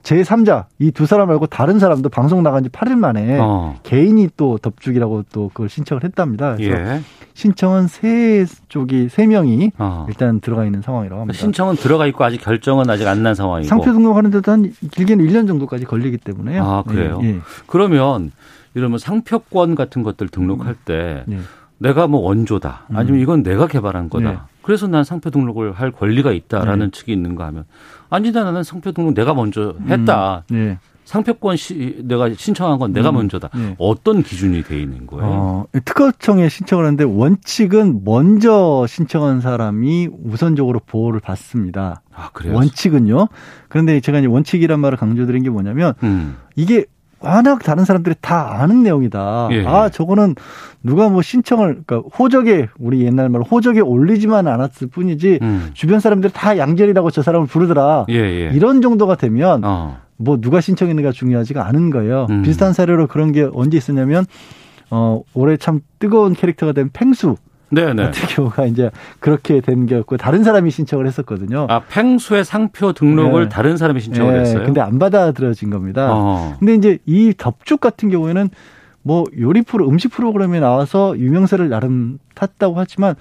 제3자 0.06 0.66
이 0.78 0.92
두 0.92 1.04
사람 1.04 1.28
말고 1.28 1.46
다른 1.46 1.78
사람도 1.80 2.08
방송 2.10 2.42
나간 2.44 2.62
지 2.62 2.68
8일 2.68 2.94
만에 2.96 3.38
어. 3.40 3.76
개인이 3.82 4.28
또 4.36 4.56
덮죽이라고 4.58 5.24
또 5.32 5.48
그걸 5.48 5.68
신청을 5.68 6.04
했답니다. 6.04 6.54
그래서 6.56 6.94
예. 6.96 7.00
신청은 7.34 7.88
세 7.88 8.46
쪽이 8.68 9.08
세 9.10 9.26
명이 9.26 9.72
어. 9.78 10.06
일단 10.08 10.40
들어가 10.40 10.64
있는 10.64 10.80
상황이라고 10.80 11.20
합니다. 11.22 11.38
신청은 11.38 11.74
들어가 11.76 12.06
있고 12.06 12.22
아직 12.24 12.38
결정은 12.40 12.88
아직 12.88 13.06
안 13.08 13.16
난 13.26 13.34
상황이고 13.34 13.68
상표 13.68 13.92
등록하는 13.92 14.30
데도 14.30 14.52
한 14.52 14.72
길게는 14.92 15.26
1년 15.26 15.48
정도까지 15.48 15.84
걸리기 15.86 16.18
때문에요. 16.18 16.62
아 16.64 16.82
그래요. 16.84 17.18
예. 17.22 17.28
예. 17.28 17.38
그러면 17.66 18.30
이러면 18.74 18.98
상표권 18.98 19.74
같은 19.74 20.02
것들 20.04 20.28
등록할 20.28 20.68
음. 20.68 20.74
때 20.84 21.24
예. 21.28 21.38
내가 21.78 22.06
뭐 22.06 22.20
원조다 22.20 22.82
아니면 22.94 23.18
음. 23.18 23.22
이건 23.22 23.42
내가 23.42 23.66
개발한 23.66 24.08
거다. 24.08 24.30
예. 24.32 24.36
그래서 24.66 24.88
난 24.88 25.04
상표 25.04 25.30
등록을 25.30 25.70
할 25.70 25.92
권리가 25.92 26.32
있다라는 26.32 26.90
측이 26.90 27.12
있는가 27.12 27.46
하면 27.46 27.66
아니다 28.10 28.42
나는 28.42 28.64
상표 28.64 28.90
등록 28.90 29.14
내가 29.14 29.32
먼저 29.32 29.76
했다. 29.88 30.42
음, 30.50 30.56
네. 30.56 30.78
상표권 31.04 31.56
시, 31.56 32.00
내가 32.02 32.28
신청한 32.34 32.80
건 32.80 32.92
내가 32.92 33.10
음, 33.10 33.14
먼저다. 33.14 33.50
네. 33.54 33.76
어떤 33.78 34.24
기준이 34.24 34.64
돼 34.64 34.80
있는 34.82 35.06
거예요? 35.06 35.24
어, 35.24 35.66
특허청에 35.84 36.48
신청을 36.48 36.84
하는데 36.84 37.04
원칙은 37.04 38.00
먼저 38.04 38.84
신청한 38.88 39.40
사람이 39.40 40.08
우선적으로 40.24 40.80
보호를 40.84 41.20
받습니다. 41.20 42.02
아, 42.12 42.30
그래요? 42.32 42.56
원칙은요. 42.56 43.28
그런데 43.68 44.00
제가 44.00 44.18
이제 44.18 44.26
원칙이란 44.26 44.80
말을 44.80 44.98
강조드린 44.98 45.44
게 45.44 45.50
뭐냐면 45.50 45.94
음. 46.02 46.38
이게 46.56 46.86
워낙 47.26 47.62
다른 47.62 47.84
사람들이 47.84 48.14
다 48.20 48.60
아는 48.60 48.82
내용이다. 48.82 49.48
예, 49.52 49.56
예. 49.56 49.66
아, 49.66 49.88
저거는 49.88 50.34
누가 50.82 51.08
뭐 51.08 51.22
신청을, 51.22 51.82
그러니까 51.84 52.08
호적에, 52.16 52.68
우리 52.78 53.04
옛날 53.04 53.28
말 53.28 53.42
호적에 53.42 53.80
올리지만 53.80 54.46
않았을 54.46 54.88
뿐이지, 54.88 55.40
음. 55.42 55.70
주변 55.74 56.00
사람들이 56.00 56.32
다 56.32 56.56
양절이라고 56.56 57.10
저 57.10 57.22
사람을 57.22 57.46
부르더라. 57.46 58.06
예, 58.08 58.14
예. 58.14 58.50
이런 58.54 58.80
정도가 58.80 59.16
되면, 59.16 59.64
어. 59.64 59.98
뭐 60.16 60.40
누가 60.40 60.60
신청했는가 60.60 61.12
중요하지가 61.12 61.66
않은 61.66 61.90
거예요. 61.90 62.26
음. 62.30 62.42
비슷한 62.42 62.72
사례로 62.72 63.06
그런 63.06 63.32
게 63.32 63.48
언제 63.52 63.76
있었냐면, 63.76 64.24
어, 64.90 65.22
올해 65.34 65.56
참 65.56 65.80
뜨거운 65.98 66.34
캐릭터가 66.34 66.72
된 66.72 66.90
팽수. 66.92 67.36
네네. 67.70 68.04
같은 68.04 68.28
경우가 68.28 68.66
이제 68.66 68.90
그렇게 69.18 69.60
된 69.60 69.86
게였고 69.86 70.16
다른 70.16 70.44
사람이 70.44 70.70
신청을 70.70 71.06
했었거든요. 71.06 71.66
아 71.68 71.80
팽수의 71.88 72.44
상표 72.44 72.92
등록을 72.92 73.44
네. 73.44 73.48
다른 73.48 73.76
사람이 73.76 74.00
신청을 74.00 74.34
네. 74.34 74.40
했어요. 74.40 74.64
근데 74.64 74.80
안 74.80 74.98
받아들여진 74.98 75.70
겁니다. 75.70 76.10
어. 76.12 76.56
근데 76.58 76.74
이제 76.74 76.98
이 77.06 77.34
덮죽 77.36 77.80
같은 77.80 78.08
경우에는 78.08 78.50
뭐 79.02 79.24
요리 79.38 79.62
프로 79.62 79.88
음식 79.88 80.10
프로그램에 80.12 80.60
나와서 80.60 81.16
유명세를 81.18 81.68
나름 81.68 82.18
탔다고 82.34 82.74
하지만 82.76 83.14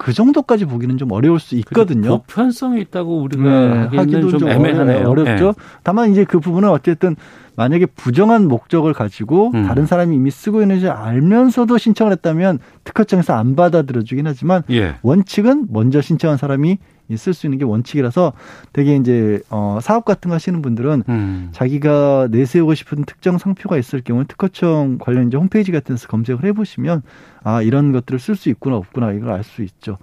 그 0.00 0.14
정도까지 0.14 0.64
보기는 0.64 0.96
좀 0.96 1.12
어려울 1.12 1.38
수 1.38 1.56
있거든요. 1.56 2.20
보편성이 2.20 2.80
있다고 2.80 3.20
우리가 3.20 3.88
네, 3.90 3.98
하기는 3.98 4.28
좀, 4.30 4.38
좀 4.38 4.48
애매하네요. 4.48 5.06
어렵죠. 5.06 5.46
네. 5.48 5.52
다만 5.82 6.10
이제 6.10 6.24
그 6.24 6.40
부분은 6.40 6.70
어쨌든 6.70 7.16
만약에 7.56 7.84
부정한 7.84 8.48
목적을 8.48 8.94
가지고 8.94 9.50
음. 9.54 9.66
다른 9.66 9.84
사람이 9.84 10.16
이미 10.16 10.30
쓰고 10.30 10.62
있는지 10.62 10.88
알면서도 10.88 11.76
신청을 11.76 12.12
했다면 12.12 12.60
특허청에서 12.84 13.34
안 13.34 13.54
받아들여주긴 13.56 14.26
하지만 14.26 14.62
예. 14.70 14.94
원칙은 15.02 15.66
먼저 15.68 16.00
신청한 16.00 16.38
사람이 16.38 16.78
쓸 17.16 17.34
수 17.34 17.46
있는 17.46 17.58
게 17.58 17.64
원칙이라서 17.64 18.32
되게 18.72 18.96
이제 18.96 19.40
어 19.50 19.78
사업 19.82 20.04
같은 20.04 20.28
거 20.28 20.34
하시는 20.34 20.60
분들은 20.62 21.04
음. 21.08 21.48
자기가 21.52 22.28
내세우고 22.30 22.74
싶은 22.74 23.04
특정 23.04 23.38
상표가 23.38 23.76
있을 23.78 24.00
경우 24.02 24.24
특허청 24.26 24.98
관련 24.98 25.28
이제 25.28 25.36
홈페이지 25.36 25.72
같은 25.72 25.94
데서 25.96 26.08
검색을 26.08 26.44
해 26.44 26.52
보시면 26.52 27.02
아 27.42 27.62
이런 27.62 27.92
것들을 27.92 28.18
쓸 28.18 28.36
수 28.36 28.48
있구나 28.48 28.76
없구나 28.76 29.12
이걸 29.12 29.30
알 29.30 29.44
수 29.44 29.62
있죠. 29.62 29.98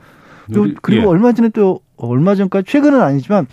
또 0.54 0.68
그리고 0.82 1.04
예. 1.04 1.08
얼마 1.08 1.32
전에 1.34 1.50
또 1.50 1.82
얼마 1.98 2.36
전까지 2.36 2.72
최근은 2.72 3.02
아니지만 3.02 3.48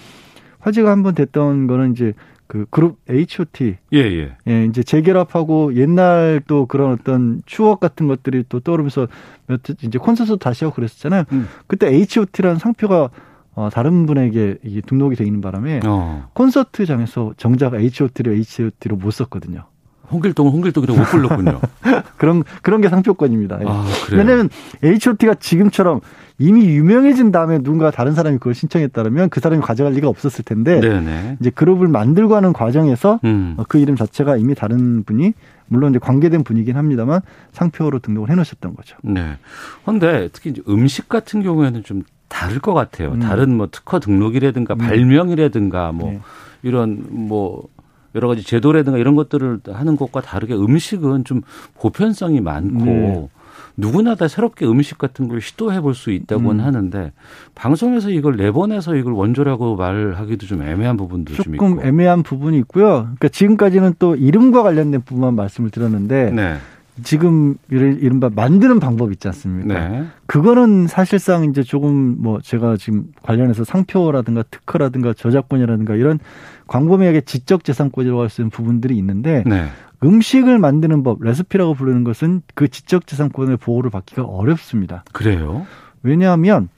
화제가 0.61 0.91
한 0.91 1.03
번 1.03 1.15
됐던 1.15 1.67
거는 1.67 1.93
이제 1.93 2.13
그 2.47 2.67
그룹 2.71 2.99
H.O.T. 3.09 3.77
예, 3.95 3.99
예. 3.99 4.37
예, 4.47 4.65
이제 4.67 4.83
재결합하고 4.83 5.75
옛날 5.77 6.41
또 6.47 6.67
그런 6.67 6.93
어떤 6.93 7.43
추억 7.47 7.81
같은 7.81 8.07
것들이 8.07 8.45
또 8.49 8.61
떠오르면서 8.61 9.09
몇 9.47 9.61
이제 9.83 9.99
콘서트 9.99 10.37
다시 10.39 10.65
하고 10.65 10.75
그랬었잖아요. 10.75 11.25
음. 11.33 11.49
그때 11.67 11.89
H.O.T.라는 11.89 12.59
상표가 12.59 13.09
어, 13.55 13.69
다른 13.73 14.07
분에게 14.07 14.59
이게 14.65 14.81
등록이 14.81 15.17
돼 15.17 15.25
있는 15.25 15.41
바람에 15.41 15.81
어. 15.85 16.29
콘서트장에서 16.33 17.35
정작 17.37 17.75
H.O.T.를 17.75 18.35
H.O.T.로 18.35 18.97
못 18.97 19.11
썼거든요. 19.13 19.65
홍길동은 20.11 20.53
홍길동이라고 20.53 20.99
못 20.99 21.07
불렀군요. 21.07 21.61
그런 22.19 22.45
그런 22.63 22.81
게 22.81 22.89
상표권입니다. 22.89 23.61
아, 23.65 23.87
왜냐하면 24.13 24.51
H.O.T.가 24.83 25.35
지금처럼 25.35 26.01
이미 26.39 26.67
유명해진 26.67 27.31
다음에 27.31 27.59
누군가 27.59 27.91
다른 27.91 28.13
사람이 28.13 28.39
그걸 28.39 28.55
신청했다면 28.55 29.31
그 29.31 29.41
사람이 29.41 29.63
가져갈 29.63 29.93
리가 29.95 30.09
없었을 30.09 30.45
텐데 30.45 30.81
네네. 30.81 31.39
이제 31.41 31.51
그룹을 31.51 31.89
만들고 31.89 32.35
하는 32.35 32.53
과정에서 32.53 33.21
음. 33.25 33.57
그 33.69 33.79
이름 33.79 33.95
자체가 33.95 34.37
이미 34.37 34.55
다른 34.55 35.05
분이 35.05 35.33
물론 35.69 35.91
이제 35.91 35.99
관계된 35.99 36.45
분이긴 36.45 36.77
합니다만 36.77 37.21
상표로 37.53 38.01
등록을 38.01 38.31
해놓으셨던 38.31 38.75
거죠. 38.75 38.97
네. 39.03 39.37
그런데 39.83 40.29
특히 40.33 40.51
이제 40.51 40.63
음식 40.69 41.09
같은 41.09 41.43
경우에는 41.43 41.85
좀 41.85 42.03
다를 42.29 42.59
것 42.61 42.75
같아요. 42.75 43.13
음. 43.13 43.21
다른 43.21 43.57
뭐 43.57 43.69
특허 43.71 44.01
등록이라든가 44.01 44.75
음. 44.75 44.79
발명이라든가 44.79 45.93
뭐 45.93 46.11
네. 46.11 46.21
이런 46.63 47.05
뭐 47.11 47.69
여러 48.15 48.29
가지 48.29 48.43
제도라든가 48.43 48.99
이런 48.99 49.17
것들을 49.17 49.61
하는 49.73 49.97
것과 49.97 50.21
다르게 50.21 50.55
음식은 50.55 51.25
좀 51.25 51.43
보편성이 51.79 52.41
많고 52.41 52.85
네. 52.85 53.29
누구나 53.77 54.15
다 54.15 54.29
새롭게 54.29 54.67
음식 54.67 54.99
같은 54.99 55.27
걸 55.27 55.41
시도해 55.41 55.81
볼 55.81 55.95
수 55.95 56.13
있다고는 56.13 56.61
음. 56.61 56.65
하는데 56.65 57.13
방송에서 57.57 58.11
이걸 58.11 58.37
내보내서 58.37 58.95
이걸 58.95 59.15
원조라고 59.15 59.75
말하기도 59.77 60.47
좀 60.47 60.63
애매한 60.63 60.97
부분도 60.97 61.35
좀 61.35 61.55
있고. 61.55 61.69
조금 61.69 61.85
애매한 61.85 62.23
부분이 62.23 62.57
있고요. 62.59 62.87
그러니까 63.03 63.29
지금까지는 63.29 63.95
또 63.99 64.15
이름과 64.15 64.63
관련된 64.63 65.03
부분만 65.03 65.35
말씀을 65.35 65.71
드렸는데 65.71 66.31
네. 66.31 66.57
지금 67.03 67.57
이른바 67.71 68.31
만드는 68.33 68.79
방법 68.79 69.11
있지 69.13 69.27
않습니까? 69.29 69.89
네. 69.89 70.05
그거는 70.27 70.87
사실상 70.87 71.45
이제 71.45 71.63
조금 71.63 72.17
뭐 72.23 72.41
제가 72.41 72.77
지금 72.77 73.07
관련해서 73.23 73.65
상표라든가 73.65 74.45
특허라든가 74.45 75.13
저작권이라든가 75.13 75.97
이런 75.97 76.21
광범위하게 76.69 77.23
지적 77.23 77.65
재산권이라고 77.65 78.21
할 78.23 78.29
수 78.29 78.43
있는 78.43 78.51
부분들이 78.51 78.97
있는데 78.99 79.43
네. 79.47 79.67
음식을 80.05 80.59
만드는 80.59 81.03
법, 81.03 81.23
레시피라고 81.23 81.75
부르는 81.75 82.05
것은 82.05 82.43
그 82.55 82.69
지적 82.69 83.07
재산권의 83.07 83.57
보호를 83.57 83.91
받기가 83.91 84.23
어렵습니다. 84.23 85.05
그래요? 85.13 85.67
왜냐하면 86.03 86.69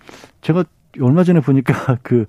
제가 0.41 0.65
얼마 1.01 1.25
전에 1.25 1.41
보니까 1.41 1.99
그, 2.03 2.25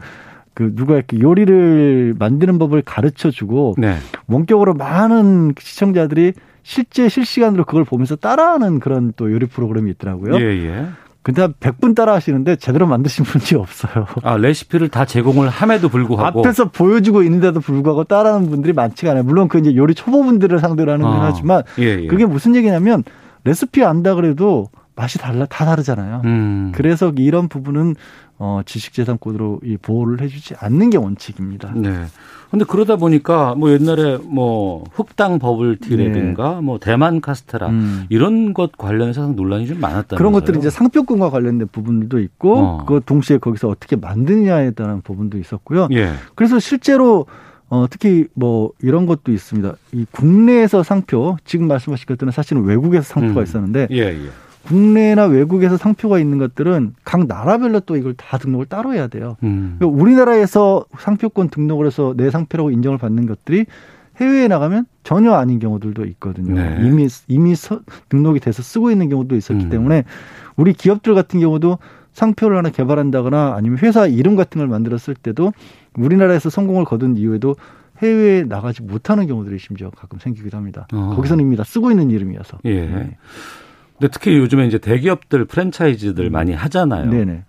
그 0.54 0.74
누가 0.76 0.96
이렇게 0.96 1.20
요리를 1.20 2.16
만드는 2.18 2.58
법을 2.58 2.82
가르쳐 2.82 3.32
주고 3.32 3.76
네. 3.78 3.96
원격으로 4.28 4.74
많은 4.74 5.54
시청자들이 5.58 6.34
실제 6.68 7.08
실시간으로 7.08 7.64
그걸 7.64 7.86
보면서 7.86 8.18
따라하는 8.18 8.82
그런 8.82 9.14
또 9.16 9.32
요리 9.32 9.46
프로그램이 9.46 9.90
있더라고요. 9.92 10.36
예, 10.36 10.66
예. 10.68 10.88
근데 11.24 11.42
한 11.42 11.54
100분 11.54 11.96
따라 11.96 12.14
하시는데 12.14 12.58
제대로 12.58 12.86
만드신 12.86 13.24
분이 13.24 13.58
없어요. 13.58 14.06
아, 14.22 14.36
레시피를 14.36 14.90
다 14.90 15.06
제공을 15.06 15.48
함에도 15.48 15.88
불구하고. 15.88 16.42
앞에서 16.42 16.70
보여주고 16.70 17.24
있는데도 17.24 17.62
불구하고 17.62 18.04
따라하는 18.04 18.50
분들이 18.50 18.74
많지가 18.74 19.12
않아요. 19.12 19.24
물론 19.24 19.48
그 19.48 19.60
이제 19.60 19.78
요리 19.78 19.96
초보분들을 19.96 20.60
상대로 20.60 20.92
하는 20.92 21.06
건 21.06 21.22
아, 21.22 21.26
하지만 21.28 21.64
예, 21.80 22.02
예. 22.02 22.08
그게 22.08 22.26
무슨 22.26 22.54
얘기냐면 22.54 23.06
레시피 23.46 23.86
안다 23.86 24.16
그래도 24.16 24.68
맛이 24.98 25.20
달라, 25.20 25.46
다 25.46 25.64
다르잖아요. 25.64 26.24
음. 26.26 26.72
그래서 26.76 27.14
이런 27.16 27.48
부분은 27.48 27.96
어, 28.40 28.62
지식재산권으로 28.66 29.62
이 29.64 29.78
보호를 29.78 30.22
해주지 30.22 30.56
않는 30.60 30.90
게 30.90 30.98
원칙입니다. 30.98 31.72
네. 31.76 32.06
근데 32.50 32.66
그러다 32.66 32.96
보니까 32.96 33.56
뭐 33.56 33.72
옛날에 33.72 34.18
뭐 34.18 34.84
흑당 34.94 35.38
버블티라든가 35.38 36.56
네. 36.56 36.62
뭐 36.62 36.80
대만 36.80 37.22
카스테라 37.22 37.68
음. 37.70 38.06
이런 38.10 38.54
것 38.54 38.78
관련해서 38.78 39.28
논란이 39.28 39.68
좀 39.68 39.80
많았다. 39.80 40.18
그런 40.18 40.34
것들이 40.34 40.58
이제 40.58 40.70
상표권과 40.70 41.30
관련된 41.30 41.68
부분도 41.72 42.20
있고 42.20 42.58
어. 42.58 42.86
그 42.86 43.02
동시에 43.06 43.38
거기서 43.38 43.68
어떻게 43.70 43.96
만드느냐에 43.96 44.72
따른 44.72 45.02
부분도 45.02 45.38
있었고요. 45.38 45.90
예. 45.92 46.14
그래서 46.36 46.60
실제로 46.60 47.26
어, 47.70 47.86
특히 47.90 48.28
뭐 48.34 48.72
이런 48.82 49.06
것도 49.08 49.32
있습니다. 49.32 49.76
이 49.92 50.06
국내에서 50.12 50.84
상표, 50.84 51.38
지금 51.44 51.68
말씀하신 51.68 52.06
것들은 52.06 52.32
사실은 52.32 52.64
외국에서 52.64 53.04
상표가 53.04 53.42
음. 53.42 53.44
있었는데 53.44 53.88
예, 53.92 53.98
예. 53.98 54.30
국내나 54.68 55.26
외국에서 55.26 55.78
상표가 55.78 56.20
있는 56.20 56.38
것들은 56.38 56.96
각 57.04 57.26
나라별로 57.26 57.80
또 57.82 57.96
이걸 57.96 58.14
다 58.16 58.38
등록을 58.38 58.66
따로 58.66 58.94
해야 58.94 59.08
돼요. 59.08 59.38
음. 59.44 59.76
그러니까 59.78 60.02
우리나라에서 60.02 60.86
상표권 60.98 61.50
등록을 61.50 61.86
해서 61.86 62.14
내 62.18 62.30
상표라고 62.30 62.72
인정을 62.72 62.98
받는 62.98 63.28
것들이 63.28 63.66
해외에 64.18 64.48
나가면 64.48 64.86
전혀 65.04 65.34
아닌 65.34 65.60
경우들도 65.60 66.06
있거든요. 66.06 66.56
네. 66.56 66.78
이미 66.82 67.08
이미 67.28 67.56
서, 67.56 67.80
등록이 68.10 68.40
돼서 68.40 68.62
쓰고 68.62 68.92
있는 68.92 69.10
경우도 69.10 69.36
있었기 69.36 69.66
음. 69.66 69.70
때문에 69.70 70.04
우리 70.56 70.74
기업들 70.74 71.14
같은 71.14 71.40
경우도 71.40 71.78
상표를 72.12 72.58
하나 72.58 72.70
개발한다거나 72.70 73.54
아니면 73.56 73.78
회사 73.80 74.08
이름 74.08 74.36
같은 74.36 74.60
걸 74.60 74.68
만들었을 74.68 75.16
때도 75.16 75.54
우리나라에서 75.96 76.50
성공을 76.50 76.84
거둔 76.84 77.16
이후에도 77.16 77.56
해외에 78.02 78.44
나가지 78.44 78.82
못하는 78.82 79.28
경우들이 79.28 79.60
심지어 79.60 79.92
가끔 79.92 80.20
생기기도 80.20 80.58
합니다. 80.58 80.88
어. 80.94 81.14
거기서는 81.16 81.46
이미 81.46 81.56
다 81.56 81.64
쓰고 81.64 81.92
있는 81.92 82.10
이름이어서. 82.10 82.58
예. 82.66 82.86
네. 82.86 83.18
근데 84.00 84.12
특히 84.12 84.38
요즘에 84.38 84.68
이제 84.68 84.78
대기업들 84.78 85.46
프랜차이즈들 85.46 86.30
많이 86.30 86.54
하잖아요. 86.54 87.10
네네. 87.10 87.44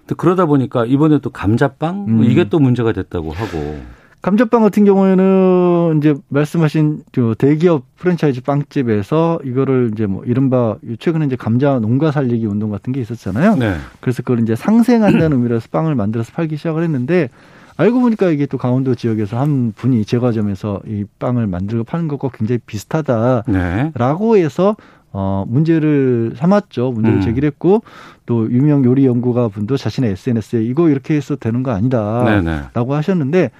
근데 0.00 0.14
그러다 0.16 0.46
보니까 0.46 0.84
이번에 0.86 1.18
또 1.20 1.30
감자빵 1.30 2.06
음. 2.08 2.24
이게 2.24 2.48
또 2.48 2.58
문제가 2.58 2.92
됐다고 2.92 3.32
하고. 3.32 3.80
감자빵 4.20 4.62
같은 4.62 4.84
경우에는 4.84 5.98
이제 5.98 6.14
말씀하신 6.28 7.04
대기업 7.38 7.84
프랜차이즈 7.96 8.42
빵집에서 8.42 9.38
이거를 9.44 9.90
이제 9.92 10.06
뭐 10.06 10.24
이른바 10.24 10.76
최근에 10.98 11.26
이제 11.26 11.36
감자 11.36 11.78
농가 11.78 12.10
살리기 12.10 12.44
운동 12.46 12.70
같은 12.70 12.92
게 12.92 13.00
있었잖아요. 13.00 13.56
네. 13.56 13.76
그래서 14.00 14.22
그걸 14.22 14.40
이제 14.40 14.56
상생한다는 14.56 15.32
의미로서 15.38 15.68
빵을 15.70 15.94
만들어서 15.94 16.32
팔기 16.32 16.56
시작을 16.56 16.82
했는데 16.82 17.28
알고 17.76 18.00
보니까 18.00 18.30
이게 18.30 18.46
또 18.46 18.58
강원도 18.58 18.96
지역에서 18.96 19.38
한 19.38 19.72
분이 19.72 20.04
제과점에서 20.04 20.80
이 20.88 21.04
빵을 21.20 21.46
만들고 21.46 21.84
파는 21.84 22.08
것과 22.08 22.30
굉장히 22.34 22.58
비슷하다라고 22.66 24.34
네. 24.34 24.42
해서 24.42 24.76
어 25.12 25.44
문제를 25.48 26.34
삼았죠. 26.36 26.92
문제를 26.92 27.18
음. 27.18 27.22
제기했고 27.22 27.82
또 28.26 28.50
유명 28.52 28.84
요리 28.84 29.06
연구가 29.06 29.48
분도 29.48 29.76
자신의 29.76 30.10
SNS에 30.12 30.62
이거 30.62 30.88
이렇게 30.90 31.14
해서 31.14 31.34
되는 31.36 31.62
거 31.62 31.70
아니다라고. 31.70 32.94
하셨는데 32.94 33.50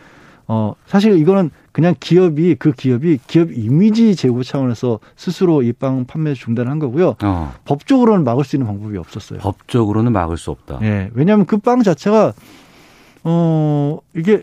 어, 0.51 0.75
사실 0.87 1.19
이거는 1.19 1.51
그냥 1.73 1.95
기업이 2.01 2.55
그 2.59 2.73
기업이 2.73 3.19
기업 3.27 3.51
이미지 3.53 4.17
제고 4.17 4.43
차원에서 4.43 4.99
스스로 5.15 5.63
이 5.63 5.73
빵 5.73 6.07
판매 6.07 6.33
중단한 6.35 6.79
거고요. 6.79 7.17
어. 7.23 7.53
법적으로는 7.67 8.25
막을 8.25 8.45
수 8.45 8.57
있는 8.57 8.67
방법이 8.67 8.97
없었어요. 8.97 9.41
법적으로는 9.41 10.13
막을 10.13 10.37
수 10.39 10.51
없다. 10.51 10.79
예. 10.83 11.11
왜냐하면 11.15 11.45
그 11.47 11.59
빵 11.59 11.83
자체가 11.83 12.33
어 13.25 13.99
이게 14.15 14.43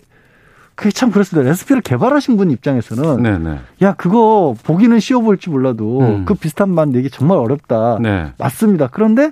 그게 0.75 0.91
참 0.91 1.09
그렇습니다. 1.09 1.49
레시피를 1.49 1.81
개발하신 1.81 2.37
분 2.37 2.51
입장에서는 2.51 3.23
네네. 3.23 3.59
야 3.81 3.93
그거 3.93 4.55
보기는 4.63 4.99
쉬워 4.99 5.21
보일지 5.21 5.49
몰라도 5.49 6.01
음. 6.01 6.25
그 6.25 6.33
비슷한 6.33 6.69
맛 6.69 6.89
내기 6.89 7.09
정말 7.09 7.37
어렵다. 7.37 7.97
네. 8.01 8.33
맞습니다. 8.37 8.89
그런데 8.91 9.31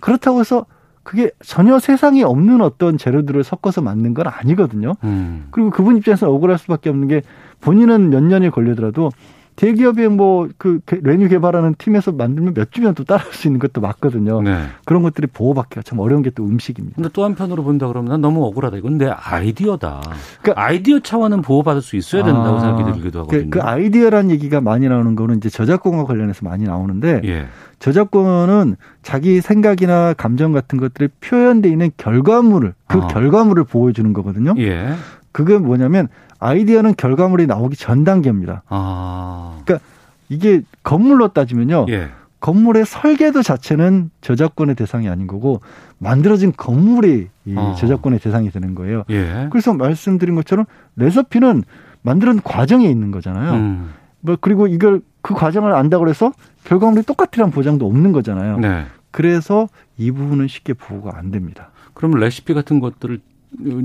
그렇다고 0.00 0.40
해서 0.40 0.66
그게 1.02 1.30
전혀 1.44 1.78
세상에 1.78 2.22
없는 2.22 2.60
어떤 2.60 2.98
재료들을 2.98 3.44
섞어서 3.44 3.82
만든 3.82 4.14
건 4.14 4.26
아니거든요. 4.26 4.94
음. 5.04 5.48
그리고 5.50 5.70
그분 5.70 5.96
입장에서 5.96 6.30
억울할 6.30 6.58
수밖에 6.58 6.90
없는 6.90 7.08
게 7.08 7.22
본인은 7.60 8.10
몇 8.10 8.22
년이 8.22 8.50
걸리더라도 8.50 9.10
대기업의 9.56 10.10
뭐그 10.10 10.80
메뉴 11.02 11.28
개발하는 11.28 11.76
팀에서 11.78 12.12
만들면 12.12 12.52
몇 12.54 12.70
주면 12.70 12.94
또 12.94 13.04
따라할 13.04 13.32
수 13.32 13.48
있는 13.48 13.60
것도 13.60 13.80
맞거든요. 13.80 14.42
네. 14.42 14.64
그런 14.84 15.02
것들이 15.02 15.26
보호받기가 15.28 15.82
참 15.82 15.98
어려운 16.00 16.22
게 16.22 16.34
또 16.34 16.44
음식입니다. 16.44 16.96
근데 16.96 17.08
또 17.12 17.24
한편으로 17.24 17.62
본다 17.62 17.86
그러면 17.86 18.10
난 18.10 18.20
너무 18.20 18.44
억울하다. 18.44 18.78
이건 18.78 18.98
내 18.98 19.08
아이디어다. 19.08 20.00
그러니까 20.42 20.62
아이디어 20.62 20.98
차원은 21.00 21.42
보호받을 21.42 21.80
수 21.80 21.96
있어야 21.96 22.24
된다고 22.24 22.56
아, 22.56 22.60
생각이 22.60 22.92
들기도 22.92 23.10
그, 23.10 23.18
하거든요. 23.36 23.50
그, 23.50 23.58
그 23.58 23.64
아이디어라는 23.64 24.30
얘기가 24.32 24.60
많이 24.60 24.88
나오는 24.88 25.14
거는 25.14 25.36
이제 25.36 25.48
저작권과 25.48 26.04
관련해서 26.04 26.44
많이 26.44 26.64
나오는데 26.64 27.20
예. 27.24 27.46
저작권은 27.78 28.76
자기 29.02 29.40
생각이나 29.40 30.14
감정 30.14 30.52
같은 30.52 30.78
것들이 30.78 31.08
표현돼 31.20 31.68
있는 31.68 31.90
결과물을 31.96 32.74
그 32.88 32.98
아. 32.98 33.06
결과물을 33.08 33.64
보여주는 33.64 34.12
거거든요. 34.12 34.54
예. 34.58 34.94
그게 35.32 35.58
뭐냐면 35.58 36.08
아이디어는 36.44 36.94
결과물이 36.96 37.46
나오기 37.46 37.76
전 37.76 38.04
단계입니다. 38.04 38.62
아. 38.68 39.62
그러니까 39.64 39.86
이게 40.28 40.62
건물로 40.82 41.28
따지면요. 41.28 41.86
예. 41.88 42.10
건물의 42.40 42.84
설계도 42.84 43.42
자체는 43.42 44.10
저작권의 44.20 44.74
대상이 44.74 45.08
아닌 45.08 45.26
거고 45.26 45.60
만들어진 45.98 46.52
건물이 46.54 47.28
이 47.46 47.54
어. 47.56 47.74
저작권의 47.78 48.18
대상이 48.18 48.50
되는 48.50 48.74
거예요. 48.74 49.04
예. 49.08 49.48
그래서 49.50 49.72
말씀드린 49.72 50.34
것처럼 50.34 50.66
레서피는 50.96 51.62
만드는 52.02 52.42
과정에 52.42 52.86
있는 52.90 53.10
거잖아요. 53.10 53.54
음. 53.54 53.94
뭐 54.20 54.36
그리고 54.38 54.66
이걸 54.66 55.00
그 55.22 55.32
과정을 55.32 55.74
안다고 55.74 56.08
해서 56.10 56.32
결과물이 56.64 57.04
똑같으란 57.04 57.50
보장도 57.50 57.86
없는 57.86 58.12
거잖아요. 58.12 58.58
네. 58.58 58.84
그래서 59.10 59.68
이 59.96 60.10
부분은 60.10 60.48
쉽게 60.48 60.74
보호가 60.74 61.16
안 61.16 61.30
됩니다. 61.30 61.70
그럼 61.94 62.12
레시피 62.12 62.52
같은 62.52 62.80
것들을 62.80 63.20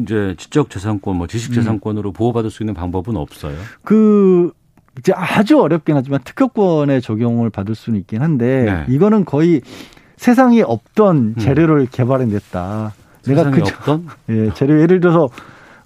이제 0.01 0.36
지적 0.38 0.69
재산권, 0.69 1.17
뭐 1.17 1.27
지식 1.27 1.53
재산권으로 1.53 2.12
음. 2.12 2.13
보호받을 2.13 2.49
수 2.49 2.63
있는 2.63 2.73
방법은 2.73 3.15
없어요? 3.17 3.55
그 3.84 4.51
이제 4.97 5.13
아주 5.15 5.60
어렵긴 5.60 5.95
하지만 5.95 6.19
특허권에 6.23 6.99
적용을 6.99 7.49
받을 7.49 7.75
수는 7.75 7.99
있긴 7.99 8.21
한데 8.21 8.86
네. 8.88 8.93
이거는 8.93 9.25
거의 9.25 9.62
세상에 10.17 10.62
없던 10.62 11.17
음. 11.17 11.36
재료를 11.39 11.82
음. 11.82 11.88
개발해냈다. 11.91 12.93
내가 13.27 13.51
그 13.51 13.62
없던 13.62 14.08
예, 14.29 14.49
재료 14.53 14.82
예를 14.82 14.99
들어서 14.99 15.29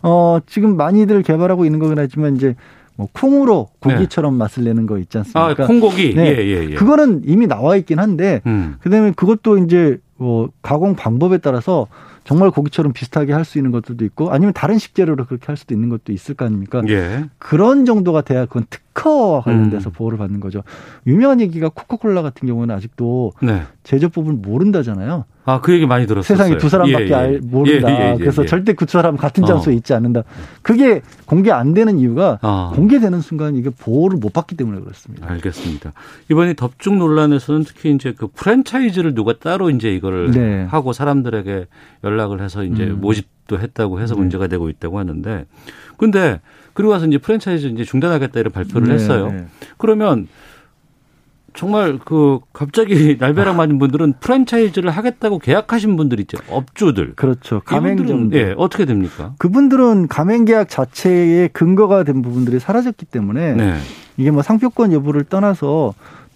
어 0.02 0.40
지금 0.48 0.76
많이들 0.78 1.22
개발하고 1.24 1.66
있는 1.66 1.80
거긴 1.80 2.00
하지만 2.00 2.36
이제 2.36 2.56
뭐 2.96 3.08
콩으로 3.12 3.70
고기처럼 3.80 4.34
네. 4.34 4.38
맛을 4.40 4.64
내는 4.64 4.86
거 4.86 4.98
있지 5.00 5.18
않습니까? 5.20 5.64
아, 5.64 5.68
콩고기. 5.68 6.14
네. 6.16 6.28
예, 6.28 6.44
예, 6.46 6.70
예. 6.72 6.76
그거는 6.76 7.22
이미 7.26 7.48
나와 7.48 7.76
있긴 7.76 8.00
한데 8.00 8.42
음. 8.46 8.76
그다음에 8.82 9.12
그것도 9.12 9.60
이제 9.60 9.98
뭐 10.18 10.50
가공 10.62 10.96
방법에 10.96 11.38
따라서 11.40 11.88
정말 12.24 12.52
고기처럼 12.52 12.94
비슷하게 12.94 13.34
할 13.34 13.44
수 13.46 13.58
있는 13.58 13.72
것들도 13.72 14.06
있고 14.06 14.32
아니면 14.32 14.54
다른 14.54 14.78
식재료로 14.78 15.26
그렇게 15.26 15.48
할 15.48 15.58
수도 15.58 15.74
있는 15.74 15.90
것도 15.90 16.14
있을 16.14 16.36
거 16.36 16.46
아닙니까? 16.46 16.82
예. 16.88 17.26
그런 17.38 17.86
정도가 17.86 18.22
돼야 18.22 18.46
그건 18.46 18.66
특 18.70 18.83
허와 19.04 19.42
관련돼서 19.42 19.90
음. 19.90 19.94
보호를 19.94 20.18
받는 20.18 20.40
거죠. 20.40 20.64
유명한 21.08 21.42
얘기가 21.42 21.70
코카콜라 21.70 22.22
같은 22.22 22.48
경우는 22.48 22.74
아직도 22.76 23.34
네. 23.42 23.64
제조법을 23.84 24.34
모른다잖아요. 24.34 25.26
아, 25.46 25.60
그 25.60 25.74
얘기 25.74 25.86
많이 25.86 26.08
들었어요. 26.08 26.38
세상에 26.38 26.58
두 26.58 26.70
사람밖에 26.70 27.06
예, 27.06 27.10
예. 27.10 27.14
알, 27.14 27.42
모른다. 27.44 27.92
예, 27.92 27.94
예, 27.94 28.12
예 28.14 28.18
그래서 28.18 28.44
예. 28.44 28.48
절대 28.48 28.74
그 28.74 28.86
사람 28.88 29.18
같은 29.18 29.46
장소에 29.46 29.74
어. 29.74 29.76
있지 29.76 29.94
않는다. 29.94 30.24
그게 30.62 31.02
공개 31.26 31.52
안 31.52 31.74
되는 31.74 32.00
이유가 32.00 32.40
어. 32.42 32.72
공개되는 32.76 33.20
순간 33.20 33.56
이게 33.56 33.70
보호를 33.70 34.20
못 34.20 34.32
받기 34.32 34.56
때문에 34.56 34.80
그렇습니다. 34.80 35.30
알겠습니다. 35.30 35.92
이번에 36.32 36.54
덥죽 36.54 36.96
논란에서는 36.96 37.66
특히 37.66 37.94
이제 37.94 38.14
그 38.18 38.28
프랜차이즈를 38.28 39.14
누가 39.16 39.34
따로 39.34 39.70
이제 39.70 39.94
이거를 39.94 40.32
네. 40.32 40.64
하고 40.64 40.94
사람들에게 40.94 41.66
연락을 42.06 42.42
해서 42.42 42.64
이제 42.64 42.86
음. 42.86 43.02
모집도 43.02 43.60
했다고 43.60 44.00
해서 44.00 44.16
네. 44.16 44.22
문제가 44.22 44.48
되고 44.48 44.70
있다고 44.70 44.98
하는데 44.98 45.46
근데 45.98 46.40
그리고 46.74 46.92
와서 46.92 47.06
이제 47.06 47.18
프랜차이즈 47.18 47.68
이제 47.68 47.84
중단하겠다 47.84 48.40
이런 48.40 48.52
발표를 48.52 48.88
네. 48.88 48.94
했어요. 48.96 49.32
네. 49.32 49.46
그러면 49.78 50.28
정말 51.54 52.00
그 52.04 52.40
갑자기 52.52 53.16
날벼락 53.20 53.56
맞은 53.56 53.78
분들은 53.80 54.14
프랜차이즈를 54.20 54.90
하겠다고 54.90 55.40
계약하신 55.40 55.96
분들 55.96 56.20
있죠. 56.22 56.38
업주들. 56.50 57.14
그렇죠. 57.16 57.62
가맹점. 57.64 58.34
예, 58.34 58.54
어떻게 58.58 58.86
됩니까? 58.86 59.34
그분들은 59.38 60.08
가맹 60.08 60.46
계약 60.46 60.70
자체에 60.70 61.50
근거가 61.50 62.04
된 62.04 62.22
부분들이 62.22 62.60
사라졌기 62.60 63.06
때문에 63.06 63.54
네. 63.54 63.76
이게 64.18 64.32
뭐 64.32 64.42
상표권 64.42 64.94
여부를 64.94 65.24
떠나서 65.26 65.94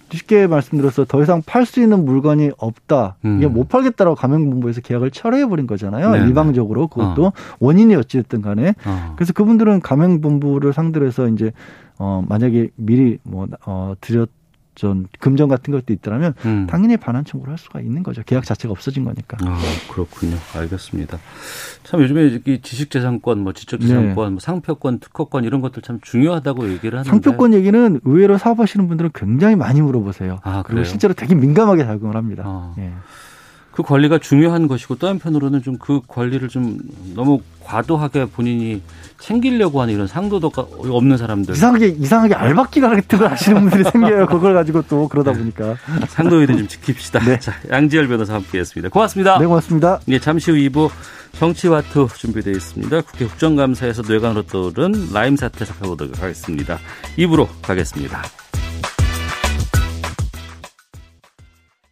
쉽게 0.09 0.47
말씀드려서 0.47 1.05
더 1.05 1.21
이상 1.21 1.41
팔 1.45 1.65
수 1.65 1.81
있는 1.81 2.05
물건이 2.05 2.51
없다. 2.57 3.15
음. 3.25 3.37
이게 3.37 3.47
못 3.47 3.67
팔겠다라고 3.67 4.15
가맹본부에서 4.15 4.81
계약을 4.81 5.11
철회해 5.11 5.47
버린 5.47 5.67
거잖아요. 5.67 6.11
네 6.11 6.19
일방적으로 6.25 6.87
그것도 6.87 7.25
어. 7.27 7.31
원인이 7.59 7.93
어찌됐든 7.95 8.41
간에. 8.41 8.73
어. 8.85 9.13
그래서 9.17 9.33
그분들은 9.33 9.81
가맹본부를 9.81 10.73
상대로 10.73 11.05
해서 11.05 11.27
이제 11.27 11.51
어 11.99 12.23
만약에 12.27 12.69
미리 12.75 13.17
뭐 13.23 13.47
어 13.65 13.95
드렸 14.01 14.29
전 14.77 15.07
금전 15.19 15.49
같은 15.49 15.73
것도 15.73 15.91
있더라면 15.91 16.35
음. 16.45 16.67
당연히 16.69 16.97
반환 16.97 17.25
청구를 17.25 17.51
할 17.51 17.57
수가 17.57 17.81
있는 17.81 18.03
거죠. 18.03 18.21
계약 18.23 18.45
자체가 18.45 18.71
없어진 18.71 19.03
거니까. 19.03 19.37
아 19.41 19.59
그렇군요. 19.91 20.37
알겠습니다. 20.55 21.17
참 21.83 22.01
요즘에 22.01 22.39
이 22.45 22.61
지식재산권, 22.61 23.39
뭐 23.39 23.53
지적재산권, 23.53 24.25
네. 24.25 24.31
뭐 24.31 24.39
상표권, 24.39 24.99
특허권 24.99 25.45
이런 25.45 25.61
것들 25.61 25.81
참 25.81 25.99
중요하다고 26.01 26.69
얘기를 26.69 26.99
하는데 26.99 27.09
상표권 27.09 27.55
얘기는 27.55 27.99
의외로 28.03 28.37
사업하시는 28.37 28.87
분들은 28.87 29.11
굉장히 29.15 29.55
많이 29.55 29.81
물어보세요. 29.81 30.39
아 30.43 30.61
그리고 30.63 30.83
실제로 30.83 31.15
되게 31.15 31.33
민감하게 31.33 31.83
작용을 31.83 32.15
합니다. 32.15 32.43
아. 32.45 32.73
네. 32.77 32.93
그 33.77 33.83
권리가 33.83 34.17
중요한 34.17 34.67
것이고 34.67 34.95
또 34.95 35.07
한편으로는 35.07 35.61
좀 35.61 35.77
그 35.77 36.01
권리를 36.07 36.49
좀 36.49 36.79
너무 37.13 37.39
과도하게 37.63 38.25
본인이 38.25 38.81
챙기려고 39.19 39.79
하는 39.81 39.93
이런 39.93 40.07
상도도가 40.07 40.65
없는 40.89 41.17
사람들. 41.17 41.53
이상하게 41.53 41.87
이상하게 41.99 42.33
알박기가 42.33 42.89
같은 42.89 43.19
걸 43.19 43.29
하시는 43.31 43.61
분들이 43.61 43.83
생겨요. 43.83 44.25
그걸 44.25 44.55
가지고 44.55 44.81
또 44.89 45.07
그러다 45.07 45.33
네. 45.33 45.39
보니까. 45.39 45.75
상도의는 46.09 46.57
좀 46.57 46.67
지킵시다. 46.67 47.25
네. 47.25 47.39
자, 47.39 47.53
양지열 47.69 48.07
변호사 48.07 48.33
함께했습니다. 48.33 48.89
고맙습니다. 48.89 49.37
네, 49.37 49.45
고맙습니다. 49.45 49.99
네, 50.07 50.17
잠시 50.17 50.49
후 50.49 50.57
2부 50.57 50.89
정치와투 51.33 52.07
준비되어 52.17 52.53
있습니다. 52.53 53.01
국회 53.01 53.25
국정감사에서 53.27 54.01
뇌관으로 54.07 54.43
떠오른 54.47 55.09
라임 55.13 55.35
사태 55.35 55.63
살펴보도록 55.63 56.21
하겠습니다. 56.21 56.79
2부로 57.17 57.47
가겠습니다. 57.61 58.46